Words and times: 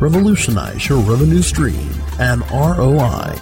revolutionize 0.00 0.88
your 0.88 0.98
revenue 0.98 1.42
stream 1.42 1.90
and 2.18 2.42
ROI. 2.50 3.34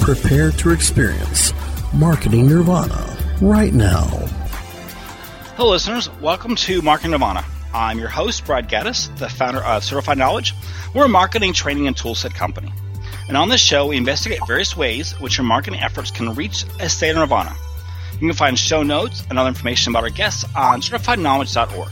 Prepare 0.00 0.50
to 0.52 0.70
experience 0.70 1.52
Marketing 1.94 2.48
Nirvana 2.48 3.16
right 3.40 3.72
now. 3.72 4.06
Hello, 5.56 5.70
listeners. 5.70 6.10
Welcome 6.20 6.56
to 6.56 6.82
Marketing 6.82 7.12
Nirvana. 7.12 7.44
I'm 7.72 7.98
your 7.98 8.08
host, 8.08 8.44
Brad 8.44 8.68
Geddes, 8.68 9.10
the 9.16 9.28
founder 9.28 9.60
of 9.60 9.84
Certified 9.84 10.18
Knowledge. 10.18 10.54
We're 10.94 11.04
a 11.04 11.08
marketing, 11.08 11.52
training, 11.52 11.86
and 11.86 11.96
toolset 11.96 12.34
company. 12.34 12.72
And 13.28 13.36
on 13.36 13.48
this 13.48 13.60
show, 13.60 13.86
we 13.86 13.96
investigate 13.96 14.40
various 14.46 14.76
ways 14.76 15.12
which 15.20 15.38
your 15.38 15.46
marketing 15.46 15.80
efforts 15.80 16.10
can 16.10 16.34
reach 16.34 16.64
a 16.80 16.88
state 16.88 17.10
of 17.10 17.16
nirvana– 17.16 17.54
you 18.20 18.28
can 18.28 18.36
find 18.36 18.58
show 18.58 18.82
notes 18.82 19.24
and 19.30 19.38
other 19.38 19.48
information 19.48 19.92
about 19.92 20.04
our 20.04 20.10
guests 20.10 20.44
on 20.54 20.82
certifiedknowledge.org. 20.82 21.90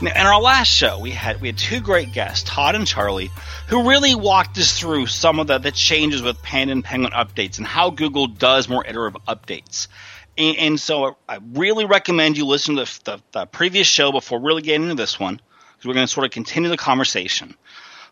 Now, 0.00 0.12
in 0.12 0.26
our 0.26 0.40
last 0.40 0.68
show, 0.68 1.00
we 1.00 1.10
had 1.10 1.40
we 1.40 1.48
had 1.48 1.58
two 1.58 1.80
great 1.80 2.12
guests, 2.12 2.48
Todd 2.48 2.76
and 2.76 2.86
Charlie, 2.86 3.32
who 3.66 3.88
really 3.88 4.14
walked 4.14 4.56
us 4.56 4.78
through 4.78 5.06
some 5.06 5.40
of 5.40 5.48
the, 5.48 5.58
the 5.58 5.72
changes 5.72 6.22
with 6.22 6.40
Panda 6.40 6.72
and 6.72 6.84
Penguin 6.84 7.12
updates 7.12 7.58
and 7.58 7.66
how 7.66 7.90
Google 7.90 8.28
does 8.28 8.68
more 8.68 8.86
iterative 8.86 9.20
updates. 9.26 9.88
And, 10.36 10.56
and 10.56 10.80
so 10.80 11.16
I 11.28 11.40
really 11.52 11.84
recommend 11.84 12.38
you 12.38 12.46
listen 12.46 12.76
to 12.76 12.84
the, 12.84 13.00
the, 13.04 13.22
the 13.32 13.46
previous 13.46 13.88
show 13.88 14.12
before 14.12 14.40
really 14.40 14.62
getting 14.62 14.84
into 14.84 14.94
this 14.94 15.18
one, 15.18 15.40
because 15.72 15.86
we're 15.88 15.94
going 15.94 16.06
to 16.06 16.12
sort 16.12 16.26
of 16.26 16.30
continue 16.30 16.70
the 16.70 16.76
conversation. 16.76 17.56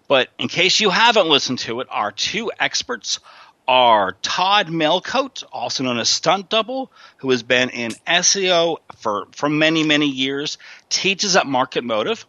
But 0.09 0.29
in 0.41 0.49
case 0.49 0.81
you 0.81 0.91
haven't 0.91 1.29
listened 1.29 1.61
to 1.61 1.81
it, 1.81 1.87
our 1.91 2.11
two 2.11 2.51
experts 2.59 3.21
are 3.69 4.13
Todd 4.23 4.69
Malicoat, 4.69 5.45
also 5.53 5.85
known 5.85 5.99
as 5.99 6.09
Stuntdubl, 6.09 6.89
who 7.19 7.31
has 7.31 7.43
been 7.43 7.71
in 7.71 7.93
SEO 8.07 8.79
for, 8.97 9.27
for 9.33 9.49
many, 9.49 9.83
many 9.83 10.09
years, 10.09 10.59
teaches 10.89 11.37
at 11.37 11.47
Market 11.47 11.85
Motive. 11.85 12.27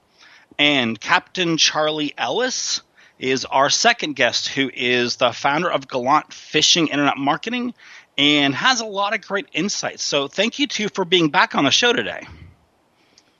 And 0.57 0.99
Captain 0.99 1.57
Charlie 1.57 2.13
Ellis 2.17 2.81
is 3.19 3.45
our 3.45 3.69
second 3.69 4.15
guest, 4.15 4.47
who 4.47 4.71
is 4.73 5.17
the 5.17 5.31
founder 5.31 5.69
of 5.69 5.87
Gallant 5.87 6.33
Fishing 6.33 6.87
Internet 6.87 7.17
Marketing 7.17 7.73
and 8.17 8.55
has 8.55 8.81
a 8.81 8.85
lot 8.85 9.13
of 9.13 9.21
great 9.21 9.47
insights. 9.53 10.03
So 10.03 10.27
thank 10.27 10.59
you 10.59 10.67
two 10.67 10.89
for 10.89 11.05
being 11.05 11.29
back 11.29 11.55
on 11.55 11.63
the 11.63 11.71
show 11.71 11.93
today. 11.93 12.25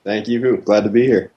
Thank 0.03 0.28
you. 0.28 0.58
Glad 0.58 0.84
to 0.84 0.90
be 0.90 1.06
here. 1.06 1.31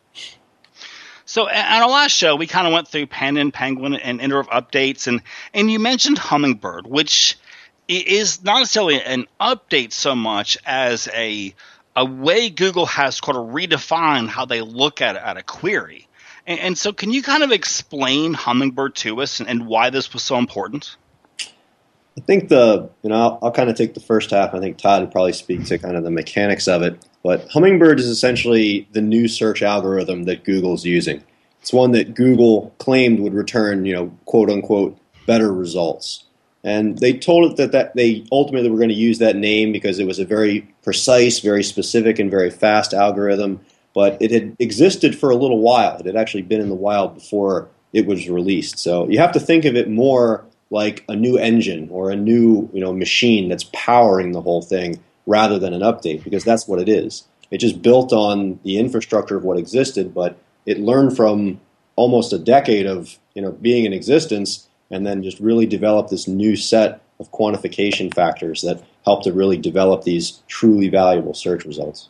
So 1.31 1.49
on 1.49 1.83
our 1.83 1.89
last 1.89 2.11
show, 2.11 2.35
we 2.35 2.49
kind 2.49 2.67
of 2.67 2.73
went 2.73 2.89
through 2.89 3.07
Panda 3.07 3.41
and 3.41 3.55
Penguin 3.55 3.95
and 3.95 4.21
iterative 4.21 4.51
updates, 4.51 5.07
and 5.07 5.23
and 5.55 5.71
you 5.71 5.79
mentioned 5.79 6.19
Hummingbird, 6.19 6.89
which 6.89 7.39
is 7.87 8.43
not 8.43 8.59
necessarily 8.59 9.01
an 9.01 9.29
update 9.41 9.93
so 9.93 10.17
much 10.17 10.59
as 10.67 11.09
a 11.15 11.55
a 11.95 12.05
way 12.05 12.51
Google 12.51 12.87
has 12.87 13.19
sort 13.19 13.37
of 13.37 13.45
redefined 13.55 14.27
how 14.27 14.45
they 14.45 14.61
look 14.61 15.01
at 15.01 15.15
at 15.15 15.37
a 15.37 15.45
query. 15.45 16.09
And, 16.49 16.59
and 16.59 16.77
so, 16.77 16.93
can 16.93 17.13
you 17.13 17.23
kind 17.23 17.45
of 17.45 17.53
explain 17.53 18.35
Hummingbird 18.35 18.97
to 18.97 19.23
us 19.23 19.39
and, 19.39 19.49
and 19.49 19.69
why 19.69 19.91
this 19.91 20.13
was 20.13 20.25
so 20.25 20.37
important? 20.37 20.97
I 22.19 22.23
think 22.23 22.49
the 22.49 22.91
you 23.03 23.09
know 23.09 23.15
I'll, 23.15 23.39
I'll, 23.41 23.53
kind 23.53 23.71
of 23.71 23.77
take 23.77 23.95
the 23.95 24.01
first 24.01 24.33
half. 24.33 24.53
I 24.53 24.59
think 24.59 24.79
Todd 24.79 25.03
would 25.03 25.13
probably 25.13 25.33
speak 25.33 25.65
to 25.67 25.79
kind 25.79 25.97
of 25.97 26.03
the 26.03 26.11
mechanics 26.11 26.67
of 26.67 26.83
it. 26.83 27.07
But 27.23 27.49
Hummingbird 27.51 28.01
is 28.01 28.07
essentially 28.07 28.89
the 28.93 29.03
new 29.03 29.29
search 29.29 29.63
algorithm 29.63 30.25
that 30.25 30.45
Google's 30.45 30.85
using. 30.85 31.23
It's 31.61 31.73
one 31.73 31.93
that 31.93 32.15
Google 32.15 32.75
claimed 32.79 33.21
would 33.21 33.35
return, 33.35 33.85
you 33.85 33.95
know, 33.95 34.17
quote 34.25 34.51
unquote, 34.51 34.99
better 35.27 35.53
results. 35.53 36.25
And 36.63 36.99
they 36.99 37.15
told 37.15 37.51
it 37.51 37.57
that, 37.57 37.73
that 37.73 37.95
they 37.95 38.27
ultimately 38.31 38.71
were 38.71 38.77
going 38.77 38.91
to 38.91 38.95
use 38.95 39.19
that 39.19 39.37
name 39.37 39.73
because 39.73 39.99
it 39.99 40.07
was 40.07 40.19
a 40.19 40.25
very 40.25 40.69
precise, 40.83 41.41
very 41.41 41.63
specific, 41.63 42.19
and 42.19 42.31
very 42.31 42.51
fast 42.51 42.93
algorithm. 42.93 43.61
But 43.95 44.21
it 44.21 44.31
had 44.31 44.57
existed 44.59 45.19
for 45.19 45.31
a 45.31 45.37
little 45.37 45.61
while. 45.61 45.97
It 45.97 46.07
had 46.07 46.17
actually 46.17 46.43
been 46.43 46.61
in 46.61 46.69
the 46.69 46.75
wild 46.75 47.15
before 47.15 47.69
it 47.93 48.07
was 48.07 48.29
released. 48.29 48.79
So 48.79 49.09
you 49.09 49.19
have 49.19 49.33
to 49.33 49.41
think 49.41 49.65
of 49.65 49.75
it 49.75 49.89
more 49.89 50.45
like 50.71 51.05
a 51.09 51.17
new 51.17 51.37
engine 51.37 51.89
or 51.91 52.11
a 52.11 52.17
new 52.17 52.71
you 52.73 52.81
know 52.81 52.93
machine 52.93 53.49
that's 53.49 53.69
powering 53.73 54.33
the 54.33 54.43
whole 54.43 54.63
thing 54.63 55.01
rather 55.27 55.59
than 55.59 55.73
an 55.75 55.81
update 55.81 56.23
because 56.25 56.45
that's 56.45 56.69
what 56.69 56.81
it 56.81 56.89
is. 56.89 57.25
It 57.51 57.59
just 57.59 57.83
built 57.83 58.13
on 58.13 58.61
the 58.63 58.79
infrastructure 58.79 59.37
of 59.37 59.45
what 59.45 59.59
existed, 59.59 60.15
but 60.15 60.39
it 60.67 60.79
learned 60.79 61.17
from 61.17 61.61
almost 61.97 62.33
a 62.33 62.39
decade 62.39 62.87
of 62.87 63.19
you 63.35 63.43
know 63.43 63.53
being 63.53 63.85
in 63.85 63.93
existence 63.93 64.69
and 64.91 65.07
then 65.07 65.23
just 65.23 65.39
really 65.41 65.67
developed 65.67 66.11
this 66.11 66.27
new 66.27 66.57
set 66.57 67.01
of 67.21 67.31
quantification 67.31 68.13
factors 68.13 68.63
that 68.63 68.83
help 69.05 69.23
to 69.23 69.33
really 69.33 69.57
develop 69.57 70.05
these 70.05 70.43
truly 70.49 70.89
valuable 70.89 71.35
search 71.35 71.65
results. 71.65 72.09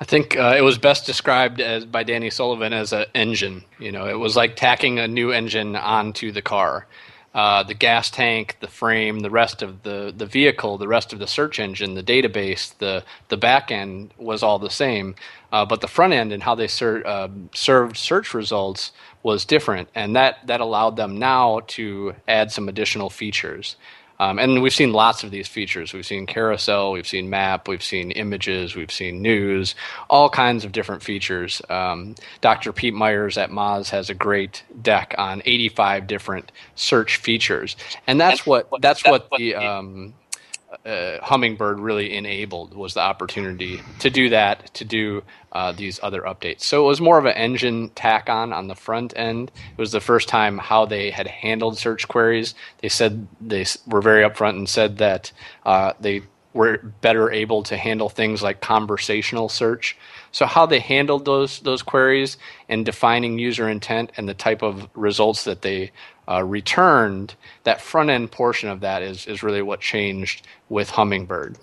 I 0.00 0.04
think 0.06 0.36
uh, 0.36 0.54
it 0.56 0.62
was 0.62 0.78
best 0.78 1.04
described 1.04 1.60
as 1.60 1.84
by 1.84 2.02
Danny 2.04 2.30
Sullivan 2.30 2.72
as 2.72 2.92
an 2.92 3.04
engine. 3.14 3.64
You 3.78 3.92
know, 3.92 4.08
it 4.08 4.18
was 4.18 4.34
like 4.34 4.56
tacking 4.56 4.98
a 4.98 5.06
new 5.06 5.30
engine 5.30 5.76
onto 5.76 6.32
the 6.32 6.40
car. 6.40 6.86
Uh, 7.34 7.62
the 7.62 7.74
gas 7.74 8.10
tank, 8.10 8.56
the 8.60 8.66
frame, 8.66 9.20
the 9.20 9.30
rest 9.30 9.62
of 9.62 9.84
the, 9.84 10.12
the 10.16 10.26
vehicle, 10.26 10.78
the 10.78 10.88
rest 10.88 11.12
of 11.12 11.20
the 11.20 11.28
search 11.28 11.60
engine, 11.60 11.94
the 11.94 12.02
database, 12.02 12.76
the 12.78 13.04
the 13.28 13.36
back 13.36 13.70
end 13.70 14.12
was 14.18 14.42
all 14.42 14.58
the 14.58 14.70
same, 14.70 15.14
uh, 15.52 15.64
but 15.64 15.80
the 15.80 15.86
front 15.88 16.12
end 16.12 16.32
and 16.32 16.42
how 16.42 16.56
they 16.56 16.66
ser- 16.66 17.06
uh, 17.06 17.28
served 17.54 17.96
search 17.96 18.34
results 18.34 18.90
was 19.22 19.44
different, 19.44 19.88
and 19.94 20.16
that 20.16 20.38
that 20.46 20.60
allowed 20.60 20.96
them 20.96 21.18
now 21.18 21.60
to 21.68 22.14
add 22.26 22.50
some 22.50 22.68
additional 22.68 23.10
features. 23.10 23.76
Um, 24.20 24.38
and 24.38 24.62
we've 24.62 24.74
seen 24.74 24.92
lots 24.92 25.24
of 25.24 25.30
these 25.30 25.48
features. 25.48 25.94
We've 25.94 26.04
seen 26.04 26.26
carousel, 26.26 26.92
we've 26.92 27.06
seen 27.06 27.30
map, 27.30 27.68
we've 27.68 27.82
seen 27.82 28.10
images, 28.10 28.76
we've 28.76 28.92
seen 28.92 29.22
news, 29.22 29.74
all 30.10 30.28
kinds 30.28 30.66
of 30.66 30.72
different 30.72 31.02
features. 31.02 31.62
Um, 31.70 32.14
Dr. 32.42 32.74
Pete 32.74 32.92
Meyers 32.92 33.38
at 33.38 33.50
Moz 33.50 33.88
has 33.88 34.10
a 34.10 34.14
great 34.14 34.62
deck 34.82 35.14
on 35.16 35.40
85 35.46 36.06
different 36.06 36.52
search 36.74 37.16
features, 37.16 37.76
and 38.06 38.20
that's 38.20 38.44
what 38.44 38.68
that's 38.82 39.06
what 39.06 39.30
the 39.38 39.54
um, 39.54 40.12
uh, 40.84 41.18
Hummingbird 41.22 41.78
really 41.78 42.14
enabled 42.16 42.74
was 42.74 42.94
the 42.94 43.00
opportunity 43.00 43.80
to 43.98 44.10
do 44.10 44.30
that, 44.30 44.72
to 44.74 44.84
do 44.84 45.22
uh, 45.52 45.72
these 45.72 46.00
other 46.02 46.22
updates. 46.22 46.62
So 46.62 46.84
it 46.84 46.86
was 46.86 47.00
more 47.00 47.18
of 47.18 47.26
an 47.26 47.36
engine 47.36 47.90
tack 47.90 48.28
on 48.30 48.52
on 48.52 48.68
the 48.68 48.74
front 48.74 49.12
end. 49.16 49.50
It 49.72 49.78
was 49.78 49.92
the 49.92 50.00
first 50.00 50.28
time 50.28 50.58
how 50.58 50.86
they 50.86 51.10
had 51.10 51.26
handled 51.26 51.78
search 51.78 52.08
queries. 52.08 52.54
They 52.78 52.88
said 52.88 53.26
they 53.40 53.66
were 53.86 54.00
very 54.00 54.28
upfront 54.28 54.56
and 54.56 54.68
said 54.68 54.98
that 54.98 55.32
uh, 55.66 55.92
they 56.00 56.22
were 56.52 56.78
better 56.78 57.30
able 57.30 57.62
to 57.64 57.76
handle 57.76 58.08
things 58.08 58.42
like 58.42 58.60
conversational 58.60 59.48
search. 59.48 59.96
So 60.32 60.46
how 60.46 60.66
they 60.66 60.80
handled 60.80 61.24
those 61.24 61.60
those 61.60 61.82
queries 61.82 62.38
and 62.68 62.84
defining 62.84 63.38
user 63.38 63.68
intent 63.68 64.12
and 64.16 64.28
the 64.28 64.34
type 64.34 64.62
of 64.62 64.88
results 64.94 65.44
that 65.44 65.62
they 65.62 65.92
uh, 66.30 66.42
returned, 66.44 67.34
that 67.64 67.80
front 67.80 68.10
end 68.10 68.30
portion 68.30 68.68
of 68.68 68.80
that 68.80 69.02
is, 69.02 69.26
is 69.26 69.42
really 69.42 69.62
what 69.62 69.80
changed 69.80 70.46
with 70.68 70.90
Hummingbird. 70.90 71.58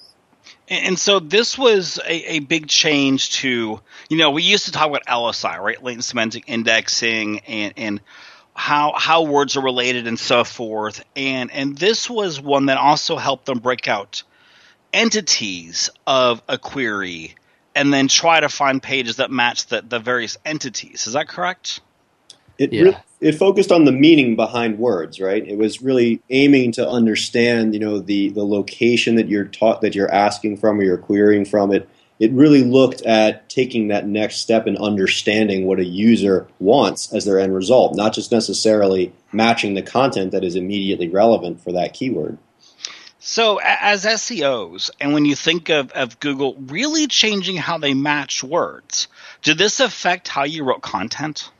And 0.69 0.99
so 0.99 1.19
this 1.19 1.57
was 1.57 1.97
a, 2.05 2.33
a, 2.33 2.39
big 2.39 2.67
change 2.67 3.31
to, 3.37 3.79
you 4.09 4.17
know, 4.17 4.31
we 4.31 4.43
used 4.43 4.65
to 4.65 4.71
talk 4.73 4.87
about 4.87 5.05
LSI, 5.05 5.59
right? 5.59 5.81
Latent 5.81 6.03
semantic 6.03 6.43
indexing 6.47 7.39
and, 7.39 7.73
and 7.77 8.01
how 8.53 8.93
how 8.97 9.21
words 9.21 9.55
are 9.55 9.63
related 9.63 10.07
and 10.07 10.19
so 10.19 10.43
forth. 10.43 11.05
And 11.15 11.51
and 11.51 11.77
this 11.77 12.09
was 12.09 12.41
one 12.41 12.65
that 12.65 12.77
also 12.77 13.15
helped 13.15 13.45
them 13.45 13.59
break 13.59 13.87
out 13.87 14.23
entities 14.91 15.89
of 16.05 16.41
a 16.49 16.57
query 16.57 17.35
and 17.75 17.93
then 17.93 18.09
try 18.09 18.39
to 18.39 18.49
find 18.49 18.81
pages 18.83 19.17
that 19.17 19.31
match 19.31 19.67
the, 19.67 19.83
the 19.87 19.99
various 19.99 20.37
entities. 20.43 21.07
Is 21.07 21.13
that 21.13 21.29
correct? 21.29 21.79
It 22.57 22.73
yeah. 22.73 22.81
really, 22.81 22.97
it 23.19 23.33
focused 23.33 23.71
on 23.71 23.85
the 23.85 23.91
meaning 23.91 24.35
behind 24.35 24.77
words, 24.77 25.19
right? 25.19 25.45
It 25.45 25.57
was 25.57 25.81
really 25.81 26.21
aiming 26.29 26.73
to 26.73 26.87
understand, 26.87 27.73
you 27.73 27.79
know, 27.79 27.99
the 27.99 28.29
the 28.29 28.45
location 28.45 29.15
that 29.15 29.27
you're 29.27 29.45
taught 29.45 29.81
that 29.81 29.95
you're 29.95 30.13
asking 30.13 30.57
from 30.57 30.79
or 30.79 30.83
you're 30.83 30.97
querying 30.97 31.45
from. 31.45 31.73
It 31.73 31.89
it 32.19 32.31
really 32.31 32.63
looked 32.63 33.03
at 33.03 33.47
taking 33.49 33.89
that 33.89 34.07
next 34.07 34.37
step 34.37 34.65
and 34.65 34.77
understanding 34.77 35.65
what 35.65 35.79
a 35.79 35.85
user 35.85 36.47
wants 36.59 37.13
as 37.13 37.25
their 37.25 37.39
end 37.39 37.53
result, 37.53 37.95
not 37.95 38.13
just 38.13 38.31
necessarily 38.31 39.13
matching 39.31 39.75
the 39.75 39.83
content 39.83 40.31
that 40.31 40.43
is 40.43 40.55
immediately 40.55 41.09
relevant 41.09 41.61
for 41.61 41.71
that 41.73 41.93
keyword. 41.93 42.37
So, 43.19 43.59
as 43.61 44.05
SEOs, 44.05 44.89
and 45.01 45.13
when 45.13 45.25
you 45.25 45.35
think 45.35 45.69
of, 45.69 45.91
of 45.91 46.19
Google 46.19 46.55
really 46.55 47.07
changing 47.07 47.57
how 47.57 47.77
they 47.77 47.93
match 47.93 48.43
words, 48.43 49.09
did 49.41 49.57
this 49.57 49.79
affect 49.79 50.27
how 50.27 50.45
you 50.45 50.63
wrote 50.63 50.81
content? 50.81 51.51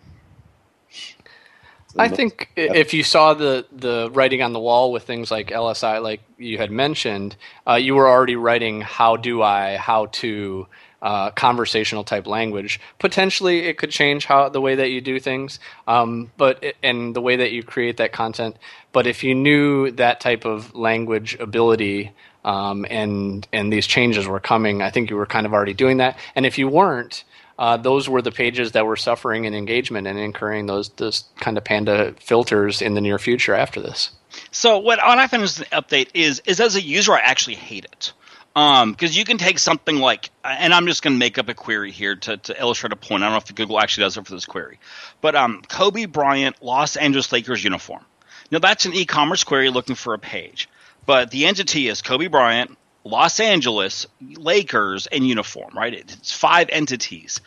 I 1.98 2.10
think 2.10 2.50
if 2.56 2.94
you 2.94 3.04
saw 3.04 3.34
the 3.34 3.66
the 3.72 4.10
writing 4.12 4.42
on 4.42 4.54
the 4.54 4.60
wall 4.60 4.92
with 4.92 5.04
things 5.04 5.32
like 5.32 5.50
LSI, 5.50 6.02
like 6.02 6.22
you 6.38 6.58
had 6.58 6.72
mentioned, 6.72 7.36
uh, 7.68 7.76
you 7.76 7.96
were 7.96 8.08
already 8.08 8.36
writing 8.36 8.82
how 8.82 9.16
do 9.18 9.42
I, 9.42 9.78
how 9.78 10.08
to, 10.08 10.68
uh, 11.02 11.32
conversational 11.32 12.04
type 12.04 12.28
language. 12.28 12.80
Potentially, 13.00 13.66
it 13.66 13.78
could 13.78 13.92
change 13.92 14.26
how 14.26 14.50
the 14.50 14.62
way 14.62 14.76
that 14.76 14.90
you 14.90 15.02
do 15.02 15.20
things, 15.20 15.60
um, 15.88 16.32
but 16.38 16.64
and 16.84 17.16
the 17.16 17.22
way 17.22 17.36
that 17.36 17.52
you 17.52 17.64
create 17.64 17.98
that 17.98 18.12
content. 18.12 18.58
But 18.92 19.08
if 19.08 19.24
you 19.24 19.36
knew 19.36 19.92
that 19.92 20.20
type 20.20 20.46
of 20.46 20.74
language 20.76 21.36
ability 21.40 22.12
um, 22.44 22.86
and 22.90 23.48
and 23.54 23.72
these 23.72 23.86
changes 23.86 24.28
were 24.28 24.40
coming, 24.40 24.82
I 24.82 24.90
think 24.90 25.10
you 25.10 25.16
were 25.16 25.28
kind 25.28 25.46
of 25.46 25.54
already 25.54 25.74
doing 25.74 25.98
that. 25.98 26.18
And 26.36 26.46
if 26.46 26.58
you 26.58 26.68
weren't, 26.68 27.24
uh, 27.60 27.78
those 27.78 28.08
were 28.08 28.22
the 28.22 28.32
pages 28.32 28.74
that 28.74 28.86
were 28.86 28.96
suffering 28.96 29.46
in 29.46 29.54
engagement 29.54 30.08
and 30.08 30.20
incurring 30.20 30.66
those 30.68 30.90
those 30.90 31.26
kind 31.40 31.58
of 31.58 31.64
panda 31.64 32.14
filters 32.20 32.82
in 32.82 32.94
the 32.94 33.02
near 33.02 33.20
future 33.20 33.56
after 33.56 33.82
this. 33.82 34.12
So 34.52 34.78
what, 34.78 35.00
what 35.00 35.18
I 35.18 35.28
found 35.28 35.44
as 35.44 35.60
an 35.60 35.66
update 35.72 36.10
is 36.14 36.42
is 36.46 36.60
as 36.60 36.76
a 36.76 36.82
user, 36.82 37.14
I 37.14 37.20
actually 37.20 37.56
hate 37.56 37.86
it 37.86 38.14
because 38.54 38.82
um, 38.82 38.96
you 39.12 39.24
can 39.24 39.38
take 39.38 39.60
something 39.60 39.98
like, 39.98 40.32
and 40.44 40.74
I'm 40.74 40.88
just 40.88 41.04
going 41.04 41.14
to 41.14 41.20
make 41.20 41.38
up 41.38 41.48
a 41.48 41.54
query 41.54 41.92
here 41.92 42.16
to, 42.16 42.38
to, 42.38 42.60
illustrate 42.60 42.92
a 42.92 42.96
point. 42.96 43.22
I 43.22 43.28
don't 43.28 43.34
know 43.34 43.38
if 43.38 43.54
Google 43.54 43.80
actually 43.80 44.06
does 44.06 44.18
it 44.18 44.26
for 44.26 44.34
this 44.34 44.48
query, 44.48 44.80
but 45.22 45.36
um, 45.36 45.62
Kobe 45.70 46.06
Bryant 46.06 46.56
Los 46.64 46.96
Angeles 46.96 47.32
Lakers 47.32 47.64
uniform. 47.64 48.04
Now 48.50 48.58
that's 48.58 48.86
an 48.86 48.96
e-commerce 48.96 49.44
query 49.44 49.70
looking 49.70 49.94
for 49.94 50.16
a 50.16 50.20
page, 50.20 50.70
but 51.06 51.30
the 51.30 51.46
entity 51.46 51.88
is 51.88 52.02
Kobe 52.02 52.26
Bryant 52.26 52.76
Los 53.08 53.40
Angeles 53.40 54.06
Lakers 54.22 55.08
and 55.08 55.28
uniform. 55.28 55.72
Right? 55.76 55.94
It's 55.94 56.32
five 56.32 56.70
entities, 56.72 57.40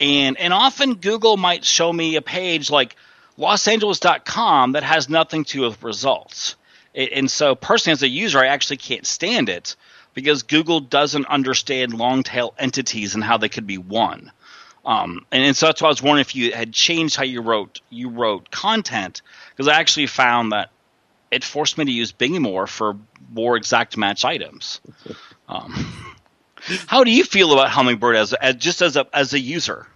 and 0.00 0.38
and 0.38 0.52
often 0.52 0.94
Google 0.94 1.36
might 1.36 1.64
show 1.64 1.92
me 1.92 2.16
a 2.16 2.22
page 2.22 2.70
like 2.70 2.96
LosAngeles.com 3.38 4.72
that 4.72 4.82
has 4.82 5.08
nothing 5.08 5.44
to 5.44 5.58
do 5.58 5.60
with 5.62 5.82
results. 5.82 6.56
And 6.94 7.28
so, 7.28 7.56
personally, 7.56 7.94
as 7.94 8.02
a 8.04 8.08
user, 8.08 8.38
I 8.38 8.46
actually 8.46 8.76
can't 8.76 9.04
stand 9.04 9.48
it 9.48 9.74
because 10.14 10.44
Google 10.44 10.78
doesn't 10.78 11.26
understand 11.26 11.94
long 11.94 12.22
tail 12.22 12.54
entities 12.56 13.16
and 13.16 13.24
how 13.24 13.36
they 13.36 13.48
could 13.48 13.66
be 13.66 13.78
one. 13.78 14.30
Um, 14.86 15.24
and, 15.32 15.42
and, 15.42 15.56
so 15.56 15.66
that's 15.66 15.80
why 15.80 15.88
I 15.88 15.90
was 15.90 16.02
wondering 16.02 16.20
if 16.20 16.36
you 16.36 16.52
had 16.52 16.72
changed 16.72 17.16
how 17.16 17.24
you 17.24 17.40
wrote 17.40 17.80
you 17.88 18.10
wrote 18.10 18.50
content 18.50 19.22
because 19.50 19.66
I 19.66 19.80
actually 19.80 20.06
found 20.06 20.52
that 20.52 20.70
it 21.34 21.44
forced 21.44 21.76
me 21.76 21.84
to 21.84 21.90
use 21.90 22.12
Bing 22.12 22.40
more 22.40 22.66
for 22.66 22.96
more 23.32 23.56
exact 23.56 23.96
match 23.96 24.24
items. 24.24 24.80
Um, 25.46 25.74
how 26.86 27.04
do 27.04 27.10
you 27.10 27.22
feel 27.22 27.52
about 27.52 27.68
Hummingbird 27.68 28.16
as, 28.16 28.32
as 28.32 28.54
just 28.54 28.80
as 28.80 28.96
a 28.96 29.06
as 29.12 29.34
a 29.34 29.38
user? 29.38 29.86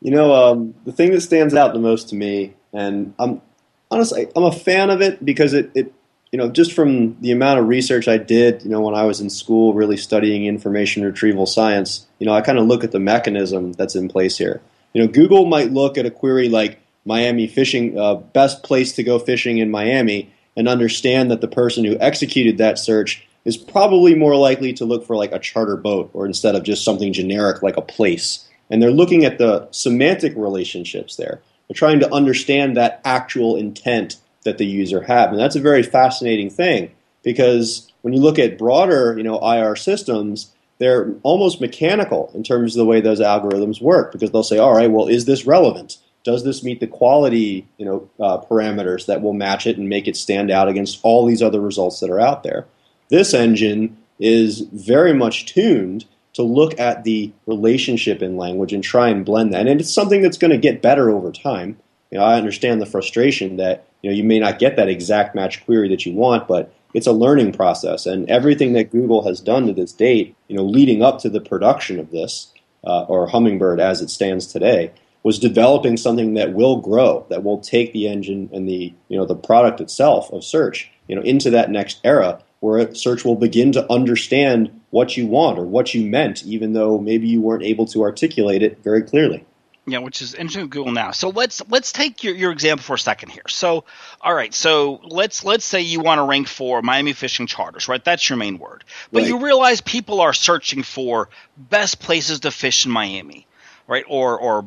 You 0.00 0.10
know, 0.10 0.34
um, 0.34 0.74
the 0.86 0.92
thing 0.92 1.12
that 1.12 1.20
stands 1.20 1.54
out 1.54 1.74
the 1.74 1.78
most 1.78 2.08
to 2.08 2.14
me, 2.14 2.54
and 2.72 3.12
I'm 3.18 3.42
honestly 3.90 4.26
I'm 4.34 4.44
a 4.44 4.52
fan 4.52 4.88
of 4.88 5.02
it 5.02 5.22
because 5.22 5.52
it, 5.52 5.70
it 5.74 5.92
you 6.32 6.38
know, 6.38 6.48
just 6.48 6.72
from 6.72 7.20
the 7.20 7.30
amount 7.30 7.60
of 7.60 7.68
research 7.68 8.08
I 8.08 8.16
did, 8.16 8.62
you 8.62 8.70
know, 8.70 8.80
when 8.80 8.94
I 8.94 9.04
was 9.04 9.20
in 9.20 9.28
school, 9.28 9.74
really 9.74 9.98
studying 9.98 10.46
information 10.46 11.04
retrieval 11.04 11.44
science, 11.44 12.06
you 12.18 12.26
know, 12.26 12.32
I 12.32 12.40
kind 12.40 12.58
of 12.58 12.66
look 12.66 12.84
at 12.84 12.92
the 12.92 12.98
mechanism 12.98 13.74
that's 13.74 13.94
in 13.94 14.08
place 14.08 14.38
here. 14.38 14.62
You 14.94 15.02
know, 15.02 15.12
Google 15.12 15.44
might 15.44 15.72
look 15.72 15.98
at 15.98 16.06
a 16.06 16.10
query 16.10 16.48
like 16.48 16.80
Miami 17.04 17.46
fishing, 17.46 17.98
uh, 17.98 18.14
best 18.14 18.62
place 18.62 18.92
to 18.92 19.02
go 19.02 19.18
fishing 19.18 19.58
in 19.58 19.70
Miami, 19.70 20.32
and 20.56 20.68
understand 20.68 21.30
that 21.30 21.40
the 21.40 21.48
person 21.48 21.84
who 21.84 21.96
executed 21.98 22.58
that 22.58 22.78
search 22.78 23.26
is 23.44 23.56
probably 23.56 24.14
more 24.14 24.36
likely 24.36 24.72
to 24.74 24.84
look 24.84 25.06
for 25.06 25.16
like 25.16 25.32
a 25.32 25.38
charter 25.38 25.76
boat 25.76 26.10
or 26.12 26.26
instead 26.26 26.54
of 26.54 26.62
just 26.62 26.84
something 26.84 27.12
generic 27.12 27.62
like 27.62 27.76
a 27.76 27.82
place. 27.82 28.48
And 28.70 28.80
they're 28.80 28.90
looking 28.90 29.24
at 29.24 29.38
the 29.38 29.68
semantic 29.70 30.34
relationships 30.36 31.16
there. 31.16 31.40
They're 31.68 31.74
trying 31.74 32.00
to 32.00 32.14
understand 32.14 32.76
that 32.76 33.00
actual 33.04 33.56
intent 33.56 34.16
that 34.44 34.58
the 34.58 34.66
user 34.66 35.02
have. 35.02 35.30
And 35.30 35.38
that's 35.38 35.56
a 35.56 35.60
very 35.60 35.82
fascinating 35.82 36.50
thing 36.50 36.92
because 37.22 37.90
when 38.02 38.14
you 38.14 38.20
look 38.20 38.38
at 38.38 38.58
broader, 38.58 39.16
you 39.16 39.22
know, 39.22 39.38
IR 39.40 39.76
systems, 39.76 40.52
they're 40.78 41.14
almost 41.22 41.60
mechanical 41.60 42.30
in 42.34 42.42
terms 42.42 42.74
of 42.74 42.78
the 42.78 42.84
way 42.84 43.00
those 43.00 43.20
algorithms 43.20 43.80
work 43.80 44.12
because 44.12 44.30
they'll 44.30 44.42
say, 44.42 44.58
all 44.58 44.74
right, 44.74 44.90
well, 44.90 45.06
is 45.06 45.24
this 45.24 45.46
relevant? 45.46 45.98
Does 46.24 46.44
this 46.44 46.62
meet 46.62 46.80
the 46.80 46.86
quality, 46.86 47.66
you 47.78 47.84
know, 47.84 48.10
uh, 48.20 48.38
parameters 48.38 49.06
that 49.06 49.22
will 49.22 49.32
match 49.32 49.66
it 49.66 49.76
and 49.76 49.88
make 49.88 50.06
it 50.06 50.16
stand 50.16 50.50
out 50.50 50.68
against 50.68 51.00
all 51.02 51.26
these 51.26 51.42
other 51.42 51.60
results 51.60 52.00
that 52.00 52.10
are 52.10 52.20
out 52.20 52.42
there? 52.42 52.66
This 53.08 53.34
engine 53.34 53.96
is 54.18 54.60
very 54.60 55.12
much 55.12 55.46
tuned 55.46 56.04
to 56.34 56.42
look 56.42 56.78
at 56.78 57.04
the 57.04 57.32
relationship 57.46 58.22
in 58.22 58.36
language 58.36 58.72
and 58.72 58.82
try 58.82 59.08
and 59.08 59.24
blend 59.24 59.52
that. 59.52 59.66
And 59.66 59.80
it's 59.80 59.92
something 59.92 60.22
that's 60.22 60.38
going 60.38 60.52
to 60.52 60.58
get 60.58 60.80
better 60.80 61.10
over 61.10 61.30
time. 61.30 61.78
You 62.10 62.18
know, 62.18 62.24
I 62.24 62.36
understand 62.36 62.80
the 62.80 62.86
frustration 62.86 63.56
that 63.56 63.86
you 64.02 64.10
know 64.10 64.16
you 64.16 64.24
may 64.24 64.38
not 64.38 64.58
get 64.58 64.76
that 64.76 64.88
exact 64.88 65.34
match 65.34 65.64
query 65.64 65.88
that 65.88 66.06
you 66.06 66.14
want, 66.14 66.46
but 66.46 66.72
it's 66.94 67.06
a 67.06 67.12
learning 67.12 67.52
process, 67.52 68.04
and 68.04 68.28
everything 68.28 68.74
that 68.74 68.90
Google 68.90 69.26
has 69.26 69.40
done 69.40 69.66
to 69.66 69.72
this 69.72 69.92
date, 69.92 70.36
you 70.48 70.56
know, 70.56 70.62
leading 70.62 71.02
up 71.02 71.20
to 71.20 71.30
the 71.30 71.40
production 71.40 71.98
of 71.98 72.10
this 72.10 72.52
uh, 72.84 73.04
or 73.04 73.28
Hummingbird 73.28 73.80
as 73.80 74.02
it 74.02 74.10
stands 74.10 74.46
today, 74.46 74.92
was 75.22 75.38
developing 75.38 75.96
something 75.96 76.34
that 76.34 76.52
will 76.52 76.76
grow, 76.76 77.26
that 77.30 77.44
will 77.44 77.60
take 77.60 77.92
the 77.92 78.08
engine 78.08 78.50
and 78.52 78.68
the 78.68 78.92
you 79.08 79.16
know 79.16 79.26
the 79.26 79.36
product 79.36 79.80
itself 79.80 80.32
of 80.32 80.44
search, 80.44 80.90
you 81.08 81.16
know, 81.16 81.22
into 81.22 81.50
that 81.50 81.70
next 81.70 82.00
era 82.04 82.42
where 82.60 82.94
search 82.94 83.24
will 83.24 83.34
begin 83.34 83.72
to 83.72 83.92
understand 83.92 84.80
what 84.90 85.16
you 85.16 85.26
want 85.26 85.58
or 85.58 85.64
what 85.64 85.94
you 85.94 86.06
meant, 86.06 86.44
even 86.44 86.74
though 86.74 86.96
maybe 86.96 87.26
you 87.26 87.40
weren't 87.40 87.64
able 87.64 87.86
to 87.86 88.02
articulate 88.02 88.62
it 88.62 88.78
very 88.84 89.02
clearly. 89.02 89.44
Yeah, 89.84 89.98
which 89.98 90.22
is 90.22 90.34
interesting 90.34 90.62
with 90.62 90.70
Google 90.70 90.92
now. 90.92 91.10
So 91.10 91.30
let's 91.30 91.60
let's 91.68 91.90
take 91.90 92.22
your, 92.22 92.36
your 92.36 92.52
example 92.52 92.84
for 92.84 92.94
a 92.94 92.98
second 92.98 93.30
here. 93.30 93.48
So 93.48 93.84
all 94.20 94.32
right, 94.32 94.54
so 94.54 95.00
let's 95.02 95.44
let's 95.44 95.64
say 95.64 95.80
you 95.80 95.98
want 95.98 96.20
to 96.20 96.22
rank 96.22 96.46
for 96.46 96.82
Miami 96.82 97.14
fishing 97.14 97.48
charters, 97.48 97.88
right? 97.88 98.04
That's 98.04 98.28
your 98.30 98.36
main 98.36 98.58
word. 98.58 98.84
But 99.10 99.22
right. 99.22 99.28
you 99.28 99.38
realize 99.38 99.80
people 99.80 100.20
are 100.20 100.32
searching 100.32 100.84
for 100.84 101.30
best 101.56 101.98
places 101.98 102.40
to 102.40 102.52
fish 102.52 102.86
in 102.86 102.92
Miami, 102.92 103.48
right? 103.88 104.04
Or 104.06 104.38
or 104.38 104.64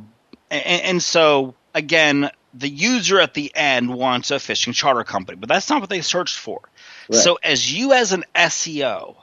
and, 0.55 0.81
and 0.83 1.03
so 1.03 1.55
again, 1.73 2.29
the 2.53 2.69
user 2.69 3.19
at 3.19 3.33
the 3.33 3.51
end 3.55 3.93
wants 3.93 4.31
a 4.31 4.39
fishing 4.39 4.73
charter 4.73 5.03
company, 5.03 5.37
but 5.37 5.49
that's 5.49 5.69
not 5.69 5.81
what 5.81 5.89
they 5.89 6.01
searched 6.01 6.37
for. 6.37 6.61
Right. 7.09 7.21
So 7.21 7.37
as 7.43 7.71
you 7.71 7.93
as 7.93 8.13
an 8.13 8.23
SEO, 8.33 9.15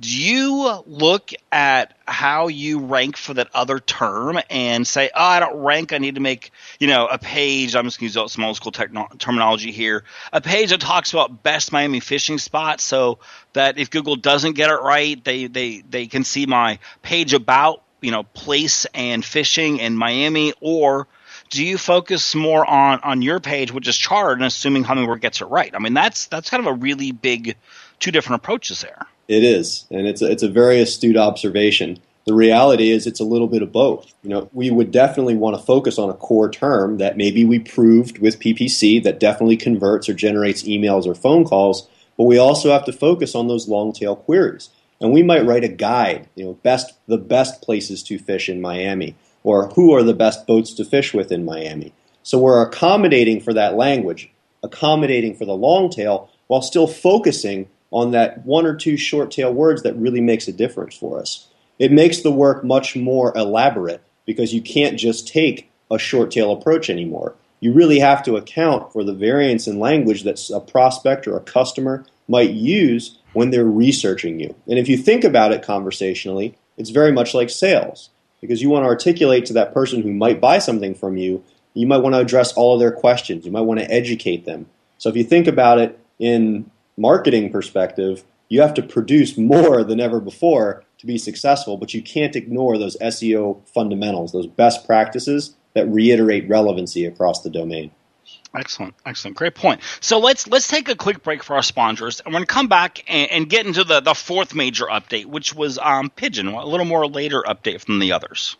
do 0.00 0.08
you 0.08 0.82
look 0.86 1.30
at 1.52 1.96
how 2.06 2.48
you 2.48 2.80
rank 2.80 3.16
for 3.16 3.34
that 3.34 3.48
other 3.54 3.78
term 3.78 4.40
and 4.50 4.84
say, 4.84 5.10
oh, 5.14 5.22
I 5.22 5.38
don't 5.38 5.56
rank. 5.62 5.92
I 5.92 5.98
need 5.98 6.16
to 6.16 6.20
make, 6.20 6.50
you 6.80 6.88
know, 6.88 7.06
a 7.06 7.16
page. 7.16 7.76
I'm 7.76 7.84
just 7.84 8.00
going 8.00 8.10
to 8.10 8.20
use 8.20 8.32
some 8.32 8.42
old 8.42 8.56
school 8.56 8.72
techno- 8.72 9.08
terminology 9.18 9.70
here. 9.70 10.02
A 10.32 10.40
page 10.40 10.70
that 10.70 10.80
talks 10.80 11.12
about 11.12 11.44
best 11.44 11.70
Miami 11.70 12.00
fishing 12.00 12.38
spots 12.38 12.82
so 12.82 13.20
that 13.52 13.78
if 13.78 13.88
Google 13.88 14.16
doesn't 14.16 14.54
get 14.54 14.68
it 14.68 14.80
right, 14.82 15.22
they, 15.22 15.46
they, 15.46 15.82
they 15.88 16.08
can 16.08 16.24
see 16.24 16.44
my 16.44 16.80
page 17.02 17.32
about, 17.32 17.83
you 18.04 18.10
know, 18.10 18.22
place 18.22 18.86
and 18.94 19.24
fishing 19.24 19.78
in 19.78 19.96
Miami 19.96 20.52
or 20.60 21.08
do 21.50 21.64
you 21.64 21.78
focus 21.78 22.34
more 22.34 22.68
on, 22.68 23.00
on 23.02 23.22
your 23.22 23.40
page, 23.40 23.72
which 23.72 23.88
is 23.88 23.96
charted 23.96 24.38
and 24.38 24.46
assuming 24.46 24.84
Hummingbird 24.84 25.20
gets 25.20 25.40
it 25.40 25.46
right? 25.46 25.72
I 25.74 25.78
mean, 25.78 25.94
that's, 25.94 26.26
that's 26.26 26.50
kind 26.50 26.66
of 26.66 26.72
a 26.72 26.76
really 26.76 27.12
big 27.12 27.56
two 28.00 28.10
different 28.10 28.42
approaches 28.42 28.80
there. 28.80 29.06
It 29.28 29.44
is, 29.44 29.86
and 29.90 30.06
it's 30.06 30.20
a, 30.20 30.30
it's 30.30 30.42
a 30.42 30.48
very 30.48 30.80
astute 30.80 31.16
observation. 31.16 31.98
The 32.26 32.34
reality 32.34 32.90
is, 32.90 33.06
it's 33.06 33.20
a 33.20 33.24
little 33.24 33.48
bit 33.48 33.62
of 33.62 33.72
both. 33.72 34.12
You 34.22 34.30
know, 34.30 34.50
we 34.52 34.70
would 34.70 34.90
definitely 34.90 35.34
want 35.34 35.56
to 35.56 35.62
focus 35.62 35.98
on 35.98 36.10
a 36.10 36.14
core 36.14 36.50
term 36.50 36.98
that 36.98 37.16
maybe 37.16 37.44
we 37.44 37.58
proved 37.58 38.18
with 38.18 38.40
PPC 38.40 39.02
that 39.02 39.20
definitely 39.20 39.56
converts 39.56 40.08
or 40.08 40.14
generates 40.14 40.62
emails 40.62 41.06
or 41.06 41.14
phone 41.14 41.44
calls, 41.44 41.88
but 42.16 42.24
we 42.24 42.38
also 42.38 42.70
have 42.70 42.84
to 42.86 42.92
focus 42.92 43.34
on 43.34 43.48
those 43.48 43.68
long 43.68 43.92
tail 43.92 44.16
queries. 44.16 44.70
And 45.00 45.12
we 45.12 45.22
might 45.22 45.44
write 45.44 45.64
a 45.64 45.68
guide, 45.68 46.28
you 46.34 46.44
know, 46.44 46.52
best 46.62 46.94
the 47.06 47.18
best 47.18 47.62
places 47.62 48.02
to 48.04 48.18
fish 48.18 48.48
in 48.48 48.60
Miami, 48.60 49.16
or 49.42 49.68
who 49.70 49.92
are 49.94 50.02
the 50.02 50.14
best 50.14 50.46
boats 50.46 50.72
to 50.74 50.84
fish 50.84 51.12
with 51.12 51.30
in 51.30 51.44
Miami. 51.44 51.92
So 52.22 52.38
we're 52.38 52.62
accommodating 52.62 53.40
for 53.40 53.52
that 53.52 53.74
language, 53.74 54.30
accommodating 54.62 55.34
for 55.34 55.44
the 55.44 55.56
long 55.56 55.90
tail, 55.90 56.30
while 56.46 56.62
still 56.62 56.86
focusing 56.86 57.68
on 57.90 58.12
that 58.12 58.44
one 58.44 58.66
or 58.66 58.74
two 58.74 58.96
short 58.96 59.30
tail 59.30 59.52
words 59.52 59.82
that 59.82 59.96
really 59.96 60.20
makes 60.20 60.48
a 60.48 60.52
difference 60.52 60.96
for 60.96 61.20
us. 61.20 61.48
It 61.78 61.92
makes 61.92 62.20
the 62.20 62.32
work 62.32 62.64
much 62.64 62.96
more 62.96 63.36
elaborate 63.36 64.02
because 64.26 64.54
you 64.54 64.62
can't 64.62 64.98
just 64.98 65.28
take 65.28 65.70
a 65.90 65.98
short 65.98 66.30
tail 66.30 66.52
approach 66.52 66.88
anymore. 66.88 67.34
You 67.60 67.72
really 67.72 67.98
have 67.98 68.22
to 68.24 68.36
account 68.36 68.92
for 68.92 69.04
the 69.04 69.14
variance 69.14 69.66
in 69.66 69.78
language 69.78 70.24
that 70.24 70.40
a 70.50 70.60
prospect 70.60 71.26
or 71.26 71.36
a 71.36 71.40
customer 71.40 72.04
might 72.28 72.50
use 72.50 73.18
when 73.34 73.50
they're 73.50 73.64
researching 73.64 74.40
you. 74.40 74.54
And 74.66 74.78
if 74.78 74.88
you 74.88 74.96
think 74.96 75.24
about 75.24 75.52
it 75.52 75.62
conversationally, 75.62 76.56
it's 76.76 76.90
very 76.90 77.12
much 77.12 77.34
like 77.34 77.50
sales 77.50 78.10
because 78.40 78.62
you 78.62 78.70
want 78.70 78.84
to 78.84 78.88
articulate 78.88 79.46
to 79.46 79.52
that 79.54 79.74
person 79.74 80.02
who 80.02 80.12
might 80.12 80.40
buy 80.40 80.58
something 80.58 80.94
from 80.94 81.16
you, 81.16 81.42
you 81.74 81.86
might 81.86 81.98
want 81.98 82.14
to 82.14 82.20
address 82.20 82.52
all 82.52 82.74
of 82.74 82.80
their 82.80 82.92
questions. 82.92 83.44
You 83.44 83.52
might 83.52 83.62
want 83.62 83.80
to 83.80 83.90
educate 83.90 84.44
them. 84.44 84.66
So 84.98 85.08
if 85.08 85.16
you 85.16 85.24
think 85.24 85.46
about 85.46 85.78
it 85.78 85.98
in 86.18 86.70
marketing 86.96 87.50
perspective, 87.50 88.24
you 88.48 88.60
have 88.60 88.74
to 88.74 88.82
produce 88.82 89.36
more 89.36 89.82
than 89.82 90.00
ever 90.00 90.20
before 90.20 90.84
to 90.98 91.06
be 91.06 91.18
successful, 91.18 91.76
but 91.76 91.94
you 91.94 92.02
can't 92.02 92.36
ignore 92.36 92.78
those 92.78 92.96
SEO 92.98 93.66
fundamentals, 93.68 94.32
those 94.32 94.46
best 94.46 94.86
practices 94.86 95.56
that 95.74 95.88
reiterate 95.88 96.48
relevancy 96.48 97.04
across 97.04 97.42
the 97.42 97.50
domain. 97.50 97.90
Excellent, 98.56 98.94
excellent, 99.04 99.36
great 99.36 99.54
point. 99.54 99.80
So 100.00 100.20
let's 100.20 100.46
let's 100.46 100.68
take 100.68 100.88
a 100.88 100.94
quick 100.94 101.24
break 101.24 101.42
for 101.42 101.56
our 101.56 101.62
sponsors, 101.62 102.20
and 102.20 102.32
we're 102.32 102.38
gonna 102.38 102.46
come 102.46 102.68
back 102.68 103.02
and, 103.08 103.30
and 103.30 103.48
get 103.48 103.66
into 103.66 103.82
the, 103.82 104.00
the 104.00 104.14
fourth 104.14 104.54
major 104.54 104.84
update, 104.84 105.26
which 105.26 105.54
was 105.54 105.78
um, 105.78 106.10
Pigeon, 106.10 106.48
a 106.48 106.64
little 106.64 106.86
more 106.86 107.06
later 107.06 107.42
update 107.42 107.80
from 107.80 107.98
the 107.98 108.12
others. 108.12 108.56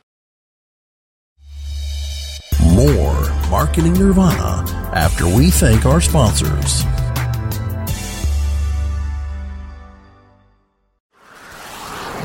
More 2.75 3.31
marketing 3.51 3.93
nirvana 3.93 4.69
after 4.95 5.29
we 5.29 5.51
thank 5.51 5.87
our 5.87 6.01
sponsors. 6.01 6.83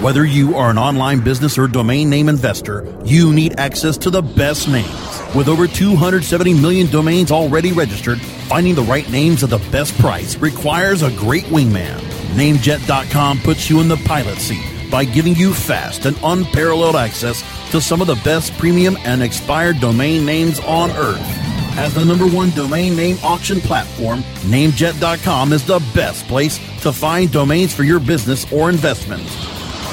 Whether 0.01 0.25
you 0.25 0.55
are 0.55 0.71
an 0.71 0.77
online 0.77 1.19
business 1.19 1.57
or 1.57 1.67
domain 1.67 2.09
name 2.09 2.29
investor, 2.29 2.97
you 3.03 3.33
need 3.33 3.59
access 3.59 3.97
to 3.97 4.09
the 4.09 4.21
best 4.21 4.69
names. 4.69 5.18
With 5.35 5.47
over 5.47 5.67
270 5.67 6.55
million 6.55 6.87
domains 6.87 7.31
already 7.31 7.71
registered, 7.71 8.19
finding 8.19 8.73
the 8.73 8.81
right 8.81 9.07
names 9.11 9.43
at 9.43 9.51
the 9.51 9.59
best 9.71 9.95
price 9.99 10.35
requires 10.37 11.03
a 11.03 11.11
great 11.11 11.43
wingman. 11.45 11.99
Namejet.com 12.33 13.39
puts 13.39 13.69
you 13.69 13.79
in 13.79 13.87
the 13.87 13.97
pilot 14.05 14.39
seat 14.39 14.65
by 14.89 15.05
giving 15.05 15.35
you 15.35 15.53
fast 15.53 16.05
and 16.05 16.17
unparalleled 16.23 16.95
access 16.95 17.43
to 17.69 17.79
some 17.79 18.01
of 18.01 18.07
the 18.07 18.19
best 18.23 18.57
premium 18.57 18.97
and 19.05 19.21
expired 19.21 19.79
domain 19.79 20.25
names 20.25 20.59
on 20.61 20.89
earth. 20.91 21.21
As 21.77 21.93
the 21.93 22.03
number 22.03 22.27
one 22.27 22.49
domain 22.49 22.95
name 22.95 23.17
auction 23.23 23.61
platform, 23.61 24.21
Namejet.com 24.49 25.53
is 25.53 25.63
the 25.63 25.79
best 25.93 26.27
place 26.27 26.57
to 26.81 26.91
find 26.91 27.31
domains 27.31 27.73
for 27.73 27.83
your 27.83 27.99
business 27.99 28.51
or 28.51 28.69
investment. 28.69 29.23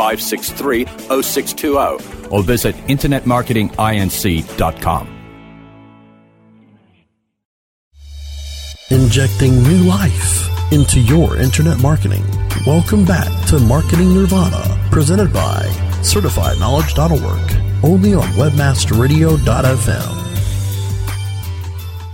563 0.00 0.86
0620 1.22 2.30
or 2.30 2.42
visit 2.42 2.74
InternetMarketingINC.com. 2.86 5.16
Injecting 8.90 9.62
new 9.62 9.84
life 9.84 10.72
into 10.72 10.98
your 11.00 11.36
internet 11.36 11.78
marketing. 11.80 12.24
Welcome 12.66 13.04
back 13.04 13.28
to 13.48 13.58
Marketing 13.58 14.14
Nirvana, 14.14 14.88
presented 14.90 15.34
by 15.34 15.64
CertifiedKnowledge.org, 16.02 17.84
only 17.84 18.14
on 18.14 18.26
WebmasterRadio.fm. 18.28 20.16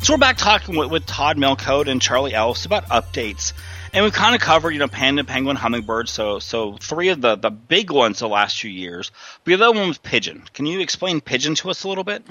So 0.04 0.14
we're 0.14 0.18
back 0.18 0.36
talking 0.36 0.74
with, 0.76 0.90
with 0.90 1.06
Todd 1.06 1.36
Malicoat 1.36 1.86
and 1.88 2.02
Charlie 2.02 2.34
Ellis 2.34 2.64
about 2.64 2.86
updates. 2.86 3.52
And 3.96 4.04
we 4.04 4.10
kind 4.10 4.34
of 4.34 4.42
covered, 4.42 4.72
you 4.72 4.78
know, 4.78 4.88
Panda, 4.88 5.24
Penguin, 5.24 5.56
Hummingbird. 5.56 6.10
So, 6.10 6.38
so 6.38 6.76
three 6.76 7.08
of 7.08 7.22
the, 7.22 7.34
the 7.34 7.48
big 7.48 7.90
ones 7.90 8.18
the 8.18 8.28
last 8.28 8.60
few 8.60 8.70
years. 8.70 9.10
But 9.42 9.56
the 9.56 9.64
other 9.66 9.78
one 9.78 9.88
was 9.88 9.96
Pigeon. 9.96 10.42
Can 10.52 10.66
you 10.66 10.80
explain 10.80 11.22
Pigeon 11.22 11.54
to 11.54 11.70
us 11.70 11.82
a 11.82 11.88
little 11.88 12.04
bit? 12.04 12.22